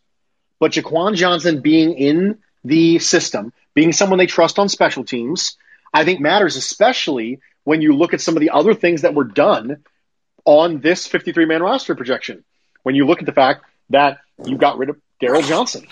[0.59, 5.57] But Jaquan Johnson being in the system, being someone they trust on special teams,
[5.93, 9.23] I think matters, especially when you look at some of the other things that were
[9.23, 9.83] done
[10.45, 12.43] on this 53 man roster projection.
[12.83, 15.87] When you look at the fact that you got rid of Darryl Johnson,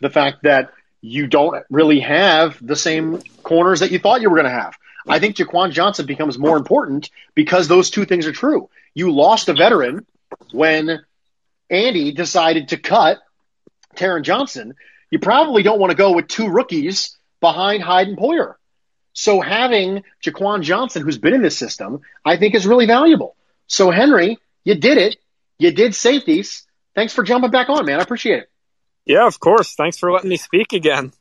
[0.00, 4.36] the fact that you don't really have the same corners that you thought you were
[4.36, 4.74] going to have.
[5.06, 8.70] I think Jaquan Johnson becomes more important because those two things are true.
[8.94, 10.06] You lost a veteran
[10.52, 11.00] when
[11.70, 13.18] Andy decided to cut
[13.96, 14.74] Taron Johnson.
[15.10, 18.54] You probably don't want to go with two rookies behind Hyde and Poyer.
[19.12, 23.36] So having Jaquan Johnson, who's been in this system, I think is really valuable.
[23.66, 25.16] So Henry, you did it.
[25.58, 26.66] You did safeties.
[26.94, 28.00] Thanks for jumping back on, man.
[28.00, 28.50] I appreciate it.
[29.06, 29.74] Yeah, of course.
[29.74, 31.12] Thanks for letting me speak again.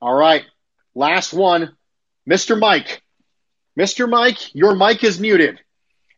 [0.00, 0.44] All right.
[0.94, 1.76] Last one.
[2.28, 2.58] Mr.
[2.58, 3.02] Mike.
[3.78, 4.08] Mr.
[4.08, 5.60] Mike, your mic is muted.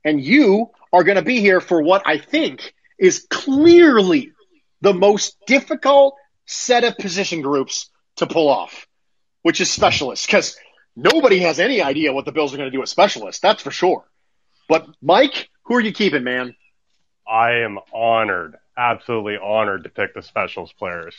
[0.05, 4.33] And you are going to be here for what I think is clearly
[4.81, 6.14] the most difficult
[6.47, 8.87] set of position groups to pull off,
[9.43, 10.57] which is specialists, because
[10.97, 13.41] nobody has any idea what the Bills are going to do with specialists.
[13.41, 14.05] That's for sure.
[14.69, 16.55] But Mike, who are you keeping, man?
[17.27, 21.14] I am honored, absolutely honored to pick the specials players.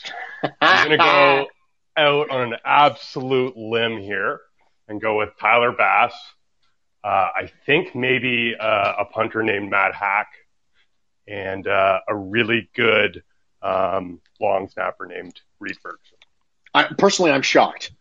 [0.62, 1.48] I'm going to go
[2.00, 4.40] out on an absolute limb here
[4.88, 6.14] and go with Tyler Bass.
[7.04, 10.28] Uh, I think maybe uh, a punter named Matt Haack
[11.28, 13.24] and uh, a really good
[13.62, 16.18] um, long snapper named Reed Ferguson.
[16.74, 17.92] I, personally, I'm shocked.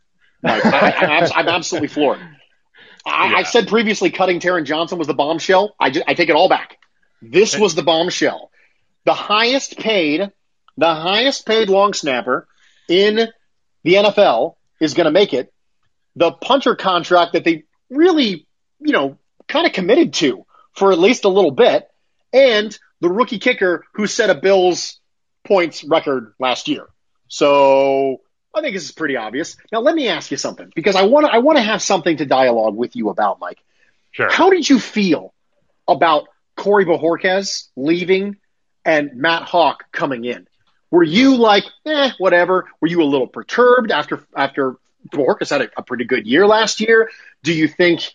[0.43, 2.21] Mike, I, I'm absolutely floored.
[3.05, 5.75] I, I said previously cutting Taron Johnson was the bombshell.
[5.81, 6.79] I, ju- I take it all back.
[7.21, 8.51] This was the bombshell.
[9.05, 10.31] The highest paid,
[10.77, 12.47] the highest paid long snapper
[12.89, 13.29] in
[13.83, 15.53] the NFL is going to make it.
[16.17, 18.47] The punter contract that they really,
[18.81, 21.89] you know, kind of committed to for at least a little bit,
[22.33, 25.01] and the rookie kicker who set a Bills
[25.45, 26.87] points record last year.
[27.29, 28.21] So
[28.55, 29.57] I think this is pretty obvious.
[29.73, 32.17] Now let me ask you something because I want to I want to have something
[32.19, 33.59] to dialogue with you about, Mike.
[34.11, 34.31] Sure.
[34.31, 35.35] How did you feel
[35.87, 38.37] about Corey Bojorquez leaving
[38.85, 40.47] and Matt Haack coming in?
[40.91, 42.67] Were you like, eh, whatever?
[42.81, 44.77] Were you a little perturbed after after
[45.13, 47.11] Bojorquez had a, a pretty good year last year?
[47.43, 48.13] Do you think,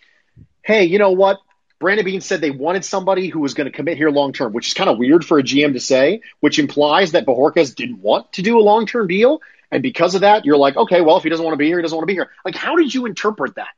[0.64, 1.40] hey, you know what?
[1.80, 4.68] Brandon Beane said they wanted somebody who was going to commit here long term, which
[4.68, 8.32] is kind of weird for a GM to say, which implies that Bojorquez didn't want
[8.34, 9.42] to do a long term deal.
[9.70, 11.78] And because of that, you're like, okay, well, if he doesn't want to be here,
[11.78, 12.30] he doesn't want to be here.
[12.46, 13.70] Like, how did you interpret that?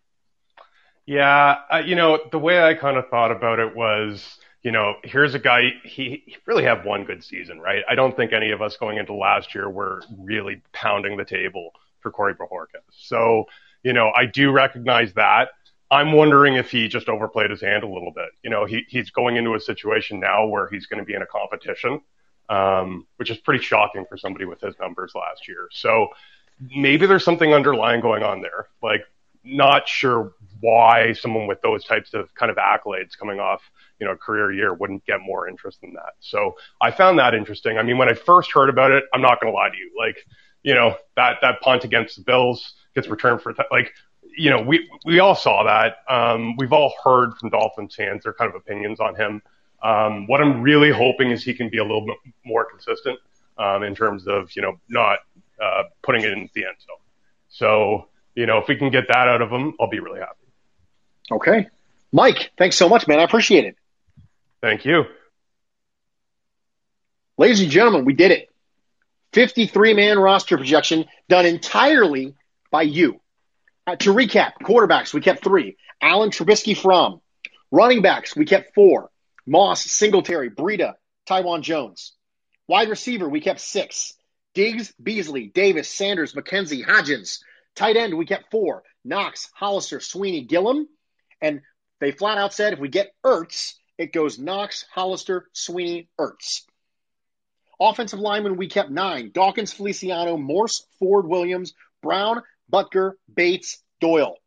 [1.05, 4.95] Yeah, uh, you know, the way I kind of thought about it was, you know,
[5.03, 7.83] here's a guy, he, he really had one good season, right?
[7.87, 11.69] I don't think any of us going into last year were really pounding the table
[11.99, 12.81] for Corey Bojorquez.
[12.89, 13.45] So,
[13.83, 15.49] you know, I do recognize that.
[15.91, 18.29] I'm wondering if he just overplayed his hand a little bit.
[18.41, 21.21] You know, he, he's going into a situation now where he's going to be in
[21.21, 22.01] a competition,
[22.49, 25.67] um, which is pretty shocking for somebody with his numbers last year.
[25.73, 26.07] So
[26.75, 28.65] maybe there's something underlying going on there.
[28.81, 29.03] Like,
[29.43, 33.61] not sure why someone with those types of kind of accolades coming off,
[33.99, 36.13] you know, career year wouldn't get more interest than that.
[36.19, 37.77] So I found that interesting.
[37.77, 39.91] I mean, when I first heard about it, I'm not going to lie to you.
[39.97, 40.17] Like,
[40.63, 43.93] you know, that, that punt against the Bills gets returned for, like,
[44.37, 45.97] you know, we, we all saw that.
[46.13, 49.41] Um, we've all heard from Dolphins fans their kind of opinions on him.
[49.81, 53.19] Um, what I'm really hoping is he can be a little bit more consistent,
[53.57, 55.19] um, in terms of, you know, not,
[55.61, 56.97] uh, putting it in the end zone.
[57.47, 60.47] So, you know, if we can get that out of him, I'll be really happy.
[61.31, 61.67] Okay.
[62.11, 63.19] Mike, thanks so much, man.
[63.19, 63.75] I appreciate it.
[64.61, 65.05] Thank you.
[67.37, 68.49] Ladies and gentlemen, we did it.
[69.33, 72.35] 53 man roster projection done entirely
[72.71, 73.19] by you.
[73.85, 75.77] Uh, to recap, quarterbacks, we kept three.
[76.01, 77.21] Allen Trubisky Fromm.
[77.71, 79.09] Running backs, we kept four.
[79.45, 80.93] Moss, Singletary, Breida,
[81.25, 82.13] Taiwan Jones.
[82.67, 84.13] Wide receiver, we kept six.
[84.53, 87.39] Diggs, Beasley, Davis, Sanders, McKenzie, Hodgins.
[87.75, 88.83] Tight end, we kept four.
[89.03, 90.87] Knox, Hollister, Sweeney, Gillum.
[91.41, 91.61] And
[91.99, 96.63] they flat out said if we get Ertz, it goes Knox, Hollister, Sweeney, Ertz.
[97.79, 99.31] Offensive linemen, we kept nine.
[99.33, 102.41] Dawkins, Feliciano, Morse, Ford, Williams, Brown,
[102.71, 104.37] Boettger, Bates, Doyle.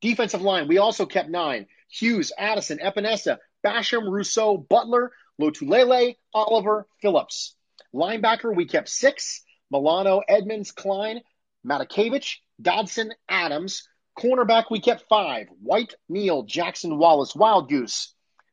[0.00, 1.66] Defensive line, we also kept nine.
[1.88, 7.54] Hughes, Addison, Epenesa, Basham, Rousseau, Butler, Lotulelei, Oliver, Phillips.
[7.94, 9.42] Linebacker, we kept six.
[9.70, 11.20] Milano, Edmonds, Klein,
[11.66, 13.88] Matakevich, Dodson, Adams.
[14.18, 15.48] Cornerback, we kept five.
[15.62, 18.08] White, Neal, Jackson, Wallace, Wildgoose.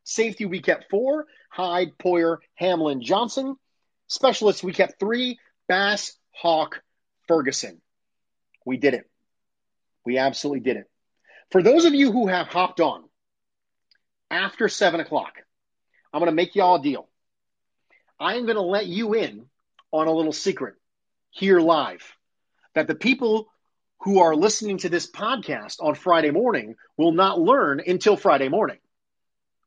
[0.10, 1.28] Safety, we kept four.
[1.52, 3.56] Hyde, Poyer, Hamlin, Johnson.
[4.08, 5.38] Specialists, we kept three.
[5.68, 6.80] Bass, Haack,
[7.28, 7.80] Ferguson.
[8.66, 9.08] We did it.
[10.04, 10.90] We absolutely did it.
[11.52, 13.04] For those of you who have hopped on
[14.32, 15.34] after seven o'clock,
[16.12, 17.08] I'm going to make y'all a deal.
[18.20, 19.46] I'm going to let you in
[19.92, 20.74] on a little secret
[21.30, 22.04] here live
[22.74, 23.48] that the people
[24.00, 28.80] who are listening to this podcast on Friday morning will not learn until Friday morning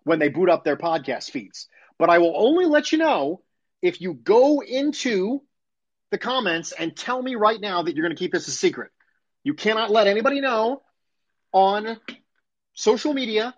[0.05, 1.69] when they boot up their podcast feeds.
[1.99, 3.43] But I will only let you know
[3.81, 5.43] if you go into
[6.11, 8.91] the comments and tell me right now that you're going to keep this a secret.
[9.45, 10.83] You cannot let anybody know
[11.53, 11.99] on
[12.75, 13.55] social media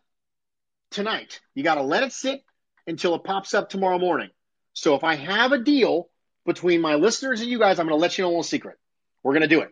[0.91, 1.41] tonight.
[1.55, 2.43] You got to let it sit
[2.87, 4.31] until it pops up tomorrow morning.
[4.73, 6.09] So if I have a deal
[6.47, 8.77] between my listeners and you guys, I'm going to let you know a little secret.
[9.23, 9.71] We're going to do it.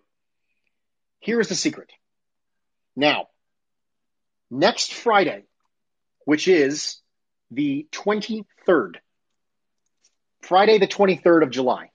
[1.21, 1.91] Here's the secret.
[2.97, 3.29] Now,
[4.51, 5.45] next Friday,
[6.25, 7.01] which is
[7.51, 8.97] the 23rd,
[10.41, 11.91] Friday, the 23rd of July,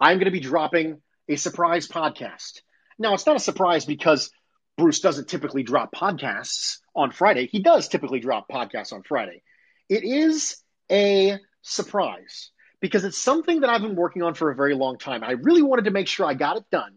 [0.00, 2.60] I'm going to be dropping a surprise podcast.
[2.98, 4.30] Now, it's not a surprise because
[4.76, 7.46] Bruce doesn't typically drop podcasts on Friday.
[7.46, 9.42] He does typically drop podcasts on Friday.
[9.88, 10.56] It is
[10.90, 12.50] a surprise
[12.80, 15.24] because it's something that I've been working on for a very long time.
[15.24, 16.94] I really wanted to make sure I got it done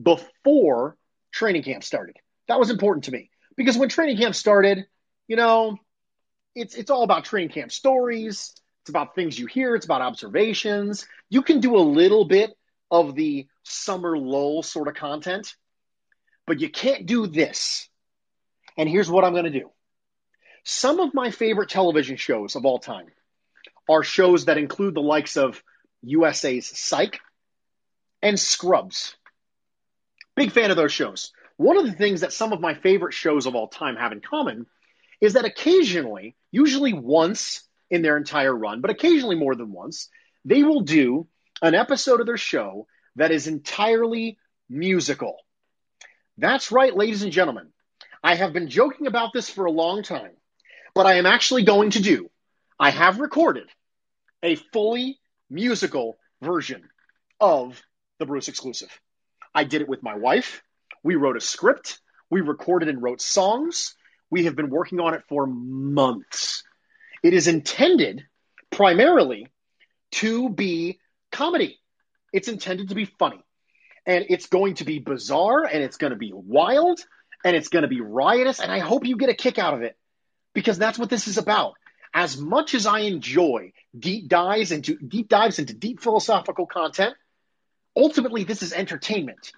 [0.00, 0.96] before
[1.32, 2.16] training camp started.
[2.48, 4.86] That was important to me because when training camp started,
[5.30, 5.78] you know,
[6.56, 8.52] it's it's all about training camp stories.
[8.82, 9.76] It's about things you hear.
[9.76, 11.06] It's about observations.
[11.28, 12.50] You can do a little bit
[12.90, 15.54] of the summer lull sort of content,
[16.48, 17.88] but you can't do this.
[18.76, 19.70] And here's what I'm going to do.
[20.64, 23.06] Some of my favorite television shows of all time
[23.88, 25.62] are shows that include the likes of
[26.02, 27.20] USA's Psych
[28.20, 29.14] and Scrubs.
[30.34, 31.30] Big fan of those shows.
[31.56, 34.20] One of the things that some of my favorite shows of all time have in
[34.20, 34.66] common
[35.20, 40.08] is that occasionally, usually once in their entire run, but occasionally more than once,
[40.44, 41.26] they will do
[41.62, 45.36] an episode of their show that is entirely musical.
[46.38, 47.68] That's right, ladies and gentlemen.
[48.22, 50.32] I have been joking about this for a long time,
[50.94, 52.30] but I am actually going to do,
[52.78, 53.68] I have recorded
[54.42, 55.18] a fully
[55.50, 56.88] musical version
[57.40, 57.82] of
[58.18, 58.88] the Bruce exclusive.
[59.54, 60.62] I did it with my wife.
[61.02, 62.00] We wrote a script.
[62.30, 63.94] We recorded and wrote songs.
[64.30, 66.62] We have been working on it for months.
[67.22, 68.24] It is intended
[68.70, 69.48] primarily
[70.12, 70.98] to be
[71.32, 71.78] comedy.
[72.32, 73.42] It's intended to be funny.
[74.06, 77.00] And it's going to be bizarre and it's going to be wild
[77.44, 78.60] and it's going to be riotous.
[78.60, 79.96] And I hope you get a kick out of it
[80.54, 81.74] because that's what this is about.
[82.12, 87.14] As much as I enjoy deep dives into deep dives into deep philosophical content,
[87.96, 89.52] ultimately this is entertainment.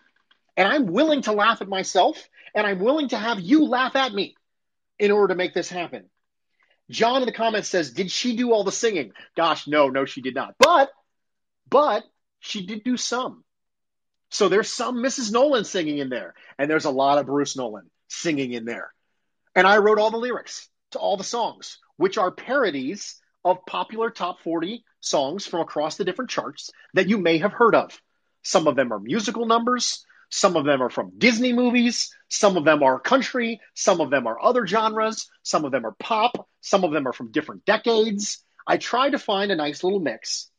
[0.57, 4.13] And I'm willing to laugh at myself and I'm willing to have you laugh at
[4.13, 4.35] me
[5.03, 6.05] in order to make this happen.
[6.89, 9.13] John in the comments says, Did she do all the singing?
[9.37, 10.55] Gosh, no, no, she did not.
[10.61, 10.91] But,
[11.69, 12.05] but
[12.39, 13.43] she did do some.
[14.31, 15.33] So there's some Mrs.
[15.33, 18.93] Nolan singing in there, and there's a lot of Bruce Nolan singing in there.
[19.57, 24.09] And I wrote all the lyrics to all the songs, which are parodies of popular
[24.09, 28.01] top 40 songs from across the different charts that you may have heard of.
[28.43, 32.65] Some of them are musical numbers, some of them are from Disney movies, some of
[32.65, 36.85] them are country, some of them are other genres, some of them are pop, some
[36.85, 38.43] of them are from different decades.
[38.67, 40.51] I try to find a nice little mix,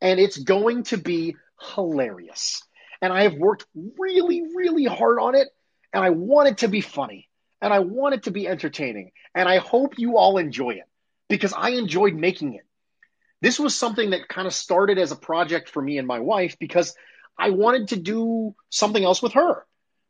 [0.00, 1.36] and it's going to be
[1.76, 2.60] hilarious.
[3.00, 5.46] And I have worked really, really hard on it,
[5.92, 7.28] and I want it to be funny,
[7.62, 10.88] and I want it to be entertaining, and I hope you all enjoy it
[11.28, 12.66] because I enjoyed making it.
[13.40, 16.58] This was something that kind of started as a project for me and my wife
[16.58, 16.96] because
[17.38, 19.64] I wanted to do something else with her.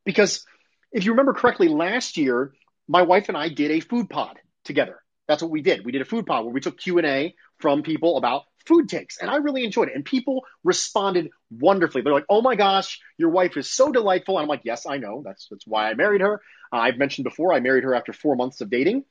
[0.05, 0.45] Because
[0.93, 2.53] if you remember correctly, last year,
[2.87, 5.01] my wife and I did a food pod together.
[5.27, 5.85] That's what we did.
[5.85, 9.31] We did a food pod where we took Q&A from people about food takes and
[9.31, 9.95] I really enjoyed it.
[9.95, 12.03] And people responded wonderfully.
[12.03, 14.99] They're like, "Oh my gosh, your wife is so delightful." And I'm like, "Yes, I
[14.99, 15.23] know.
[15.25, 16.41] That's that's why I married her."
[16.73, 19.05] Uh, I've mentioned before I married her after 4 months of dating.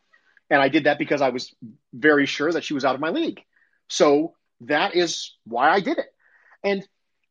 [0.49, 1.53] And I did that because I was
[1.93, 3.41] very sure that she was out of my league.
[3.89, 6.07] So that is why I did it.
[6.63, 6.87] And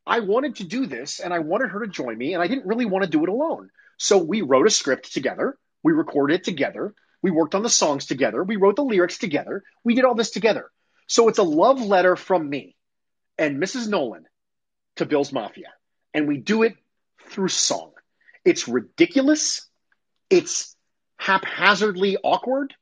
[0.07, 2.67] I wanted to do this and I wanted her to join me and I didn't
[2.67, 3.71] really want to do it alone.
[3.99, 5.57] So we wrote a script together.
[5.83, 6.95] We recorded it together.
[7.23, 8.43] We worked on the songs together.
[8.43, 9.63] We wrote the lyrics together.
[9.85, 10.71] We did all this together.
[11.07, 12.77] So it's a love letter from me
[13.39, 13.89] and Mrs.
[13.89, 14.25] Nolan
[14.97, 15.73] to Bills Mafia.
[16.13, 16.75] And we do it
[17.29, 17.93] through song.
[18.45, 19.69] It's ridiculous.
[20.31, 20.77] It's
[21.17, 22.75] haphazardly awkward.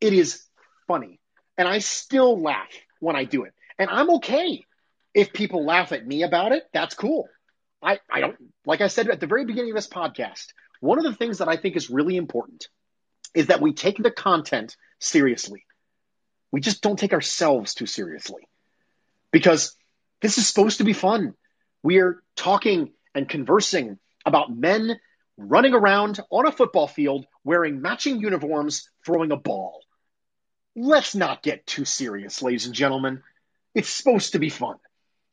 [0.00, 0.42] It is
[0.86, 1.18] funny.
[1.58, 3.52] And I still laugh when I do it.
[3.78, 4.64] And I'm okay
[5.14, 6.64] if people laugh at me about it.
[6.72, 7.28] That's cool.
[7.82, 8.36] I, I don't,
[8.66, 10.46] like I said at the very beginning of this podcast,
[10.80, 12.68] one of the things that I think is really important
[13.34, 15.64] is that we take the content seriously.
[16.52, 18.42] We just don't take ourselves too seriously
[19.30, 19.76] because
[20.20, 21.34] this is supposed to be fun.
[21.82, 24.98] We are talking and conversing about men
[25.36, 29.80] running around on a football field wearing matching uniforms, throwing a ball.
[30.76, 33.22] Let's not get too serious, ladies and gentlemen.
[33.74, 34.76] It's supposed to be fun.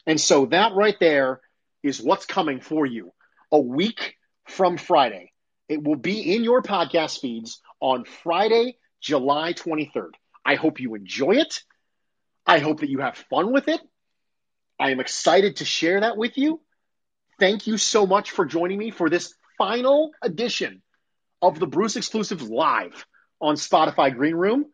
[0.07, 1.41] And so that right there
[1.83, 3.11] is what's coming for you
[3.51, 5.33] a week from Friday.
[5.67, 10.11] It will be in your podcast feeds on Friday, July 23rd.
[10.45, 11.61] I hope you enjoy it.
[12.45, 13.81] I hope that you have fun with it.
[14.79, 16.61] I am excited to share that with you.
[17.37, 20.81] Thank you so much for joining me for this final edition
[21.41, 23.05] of the Bruce Exclusive Live
[23.41, 24.67] on Spotify Green Room.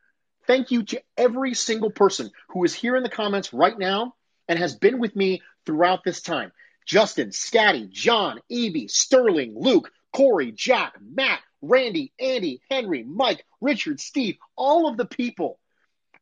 [0.46, 4.14] Thank you to every single person who is here in the comments right now
[4.48, 6.52] and has been with me throughout this time.
[6.86, 14.38] Justin, Scatty, John, Evie, Sterling, Luke, Corey, Jack, Matt, Randy, Andy, Henry, Mike, Richard, Steve,
[14.56, 15.60] all of the people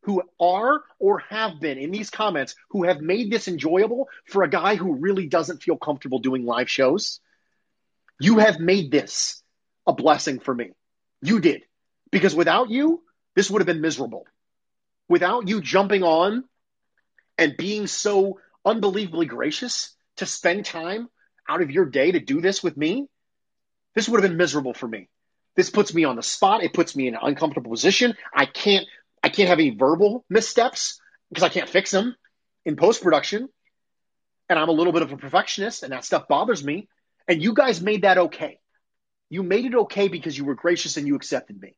[0.03, 4.49] who are or have been in these comments who have made this enjoyable for a
[4.49, 7.19] guy who really doesn't feel comfortable doing live shows.
[8.19, 9.41] You have made this
[9.85, 10.71] a blessing for me.
[11.21, 11.63] You did.
[12.11, 13.01] Because without you,
[13.35, 14.25] this would have been miserable.
[15.07, 16.43] Without you jumping on
[17.37, 21.09] and being so unbelievably gracious to spend time
[21.47, 23.07] out of your day to do this with me,
[23.95, 25.09] this would have been miserable for me.
[25.55, 26.63] This puts me on the spot.
[26.63, 28.15] It puts me in an uncomfortable position.
[28.33, 28.85] I can't
[29.23, 32.15] I can't have any verbal missteps because I can't fix them
[32.65, 33.49] in post production.
[34.49, 36.87] And I'm a little bit of a perfectionist and that stuff bothers me.
[37.27, 38.59] And you guys made that okay.
[39.29, 41.75] You made it okay because you were gracious and you accepted me.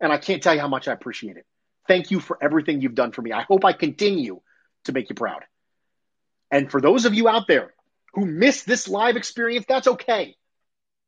[0.00, 1.46] And I can't tell you how much I appreciate it.
[1.86, 3.32] Thank you for everything you've done for me.
[3.32, 4.40] I hope I continue
[4.84, 5.44] to make you proud.
[6.50, 7.74] And for those of you out there
[8.14, 10.36] who missed this live experience, that's okay.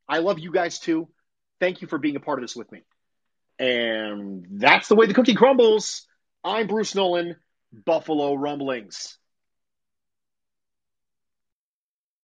[0.08, 1.08] I love you guys too.
[1.60, 2.82] Thank you for being a part of this with me.
[3.58, 6.06] And that's the way the cookie crumbles.
[6.44, 7.36] I'm Bruce Nolan,
[7.72, 9.18] Buffalo Rumblings.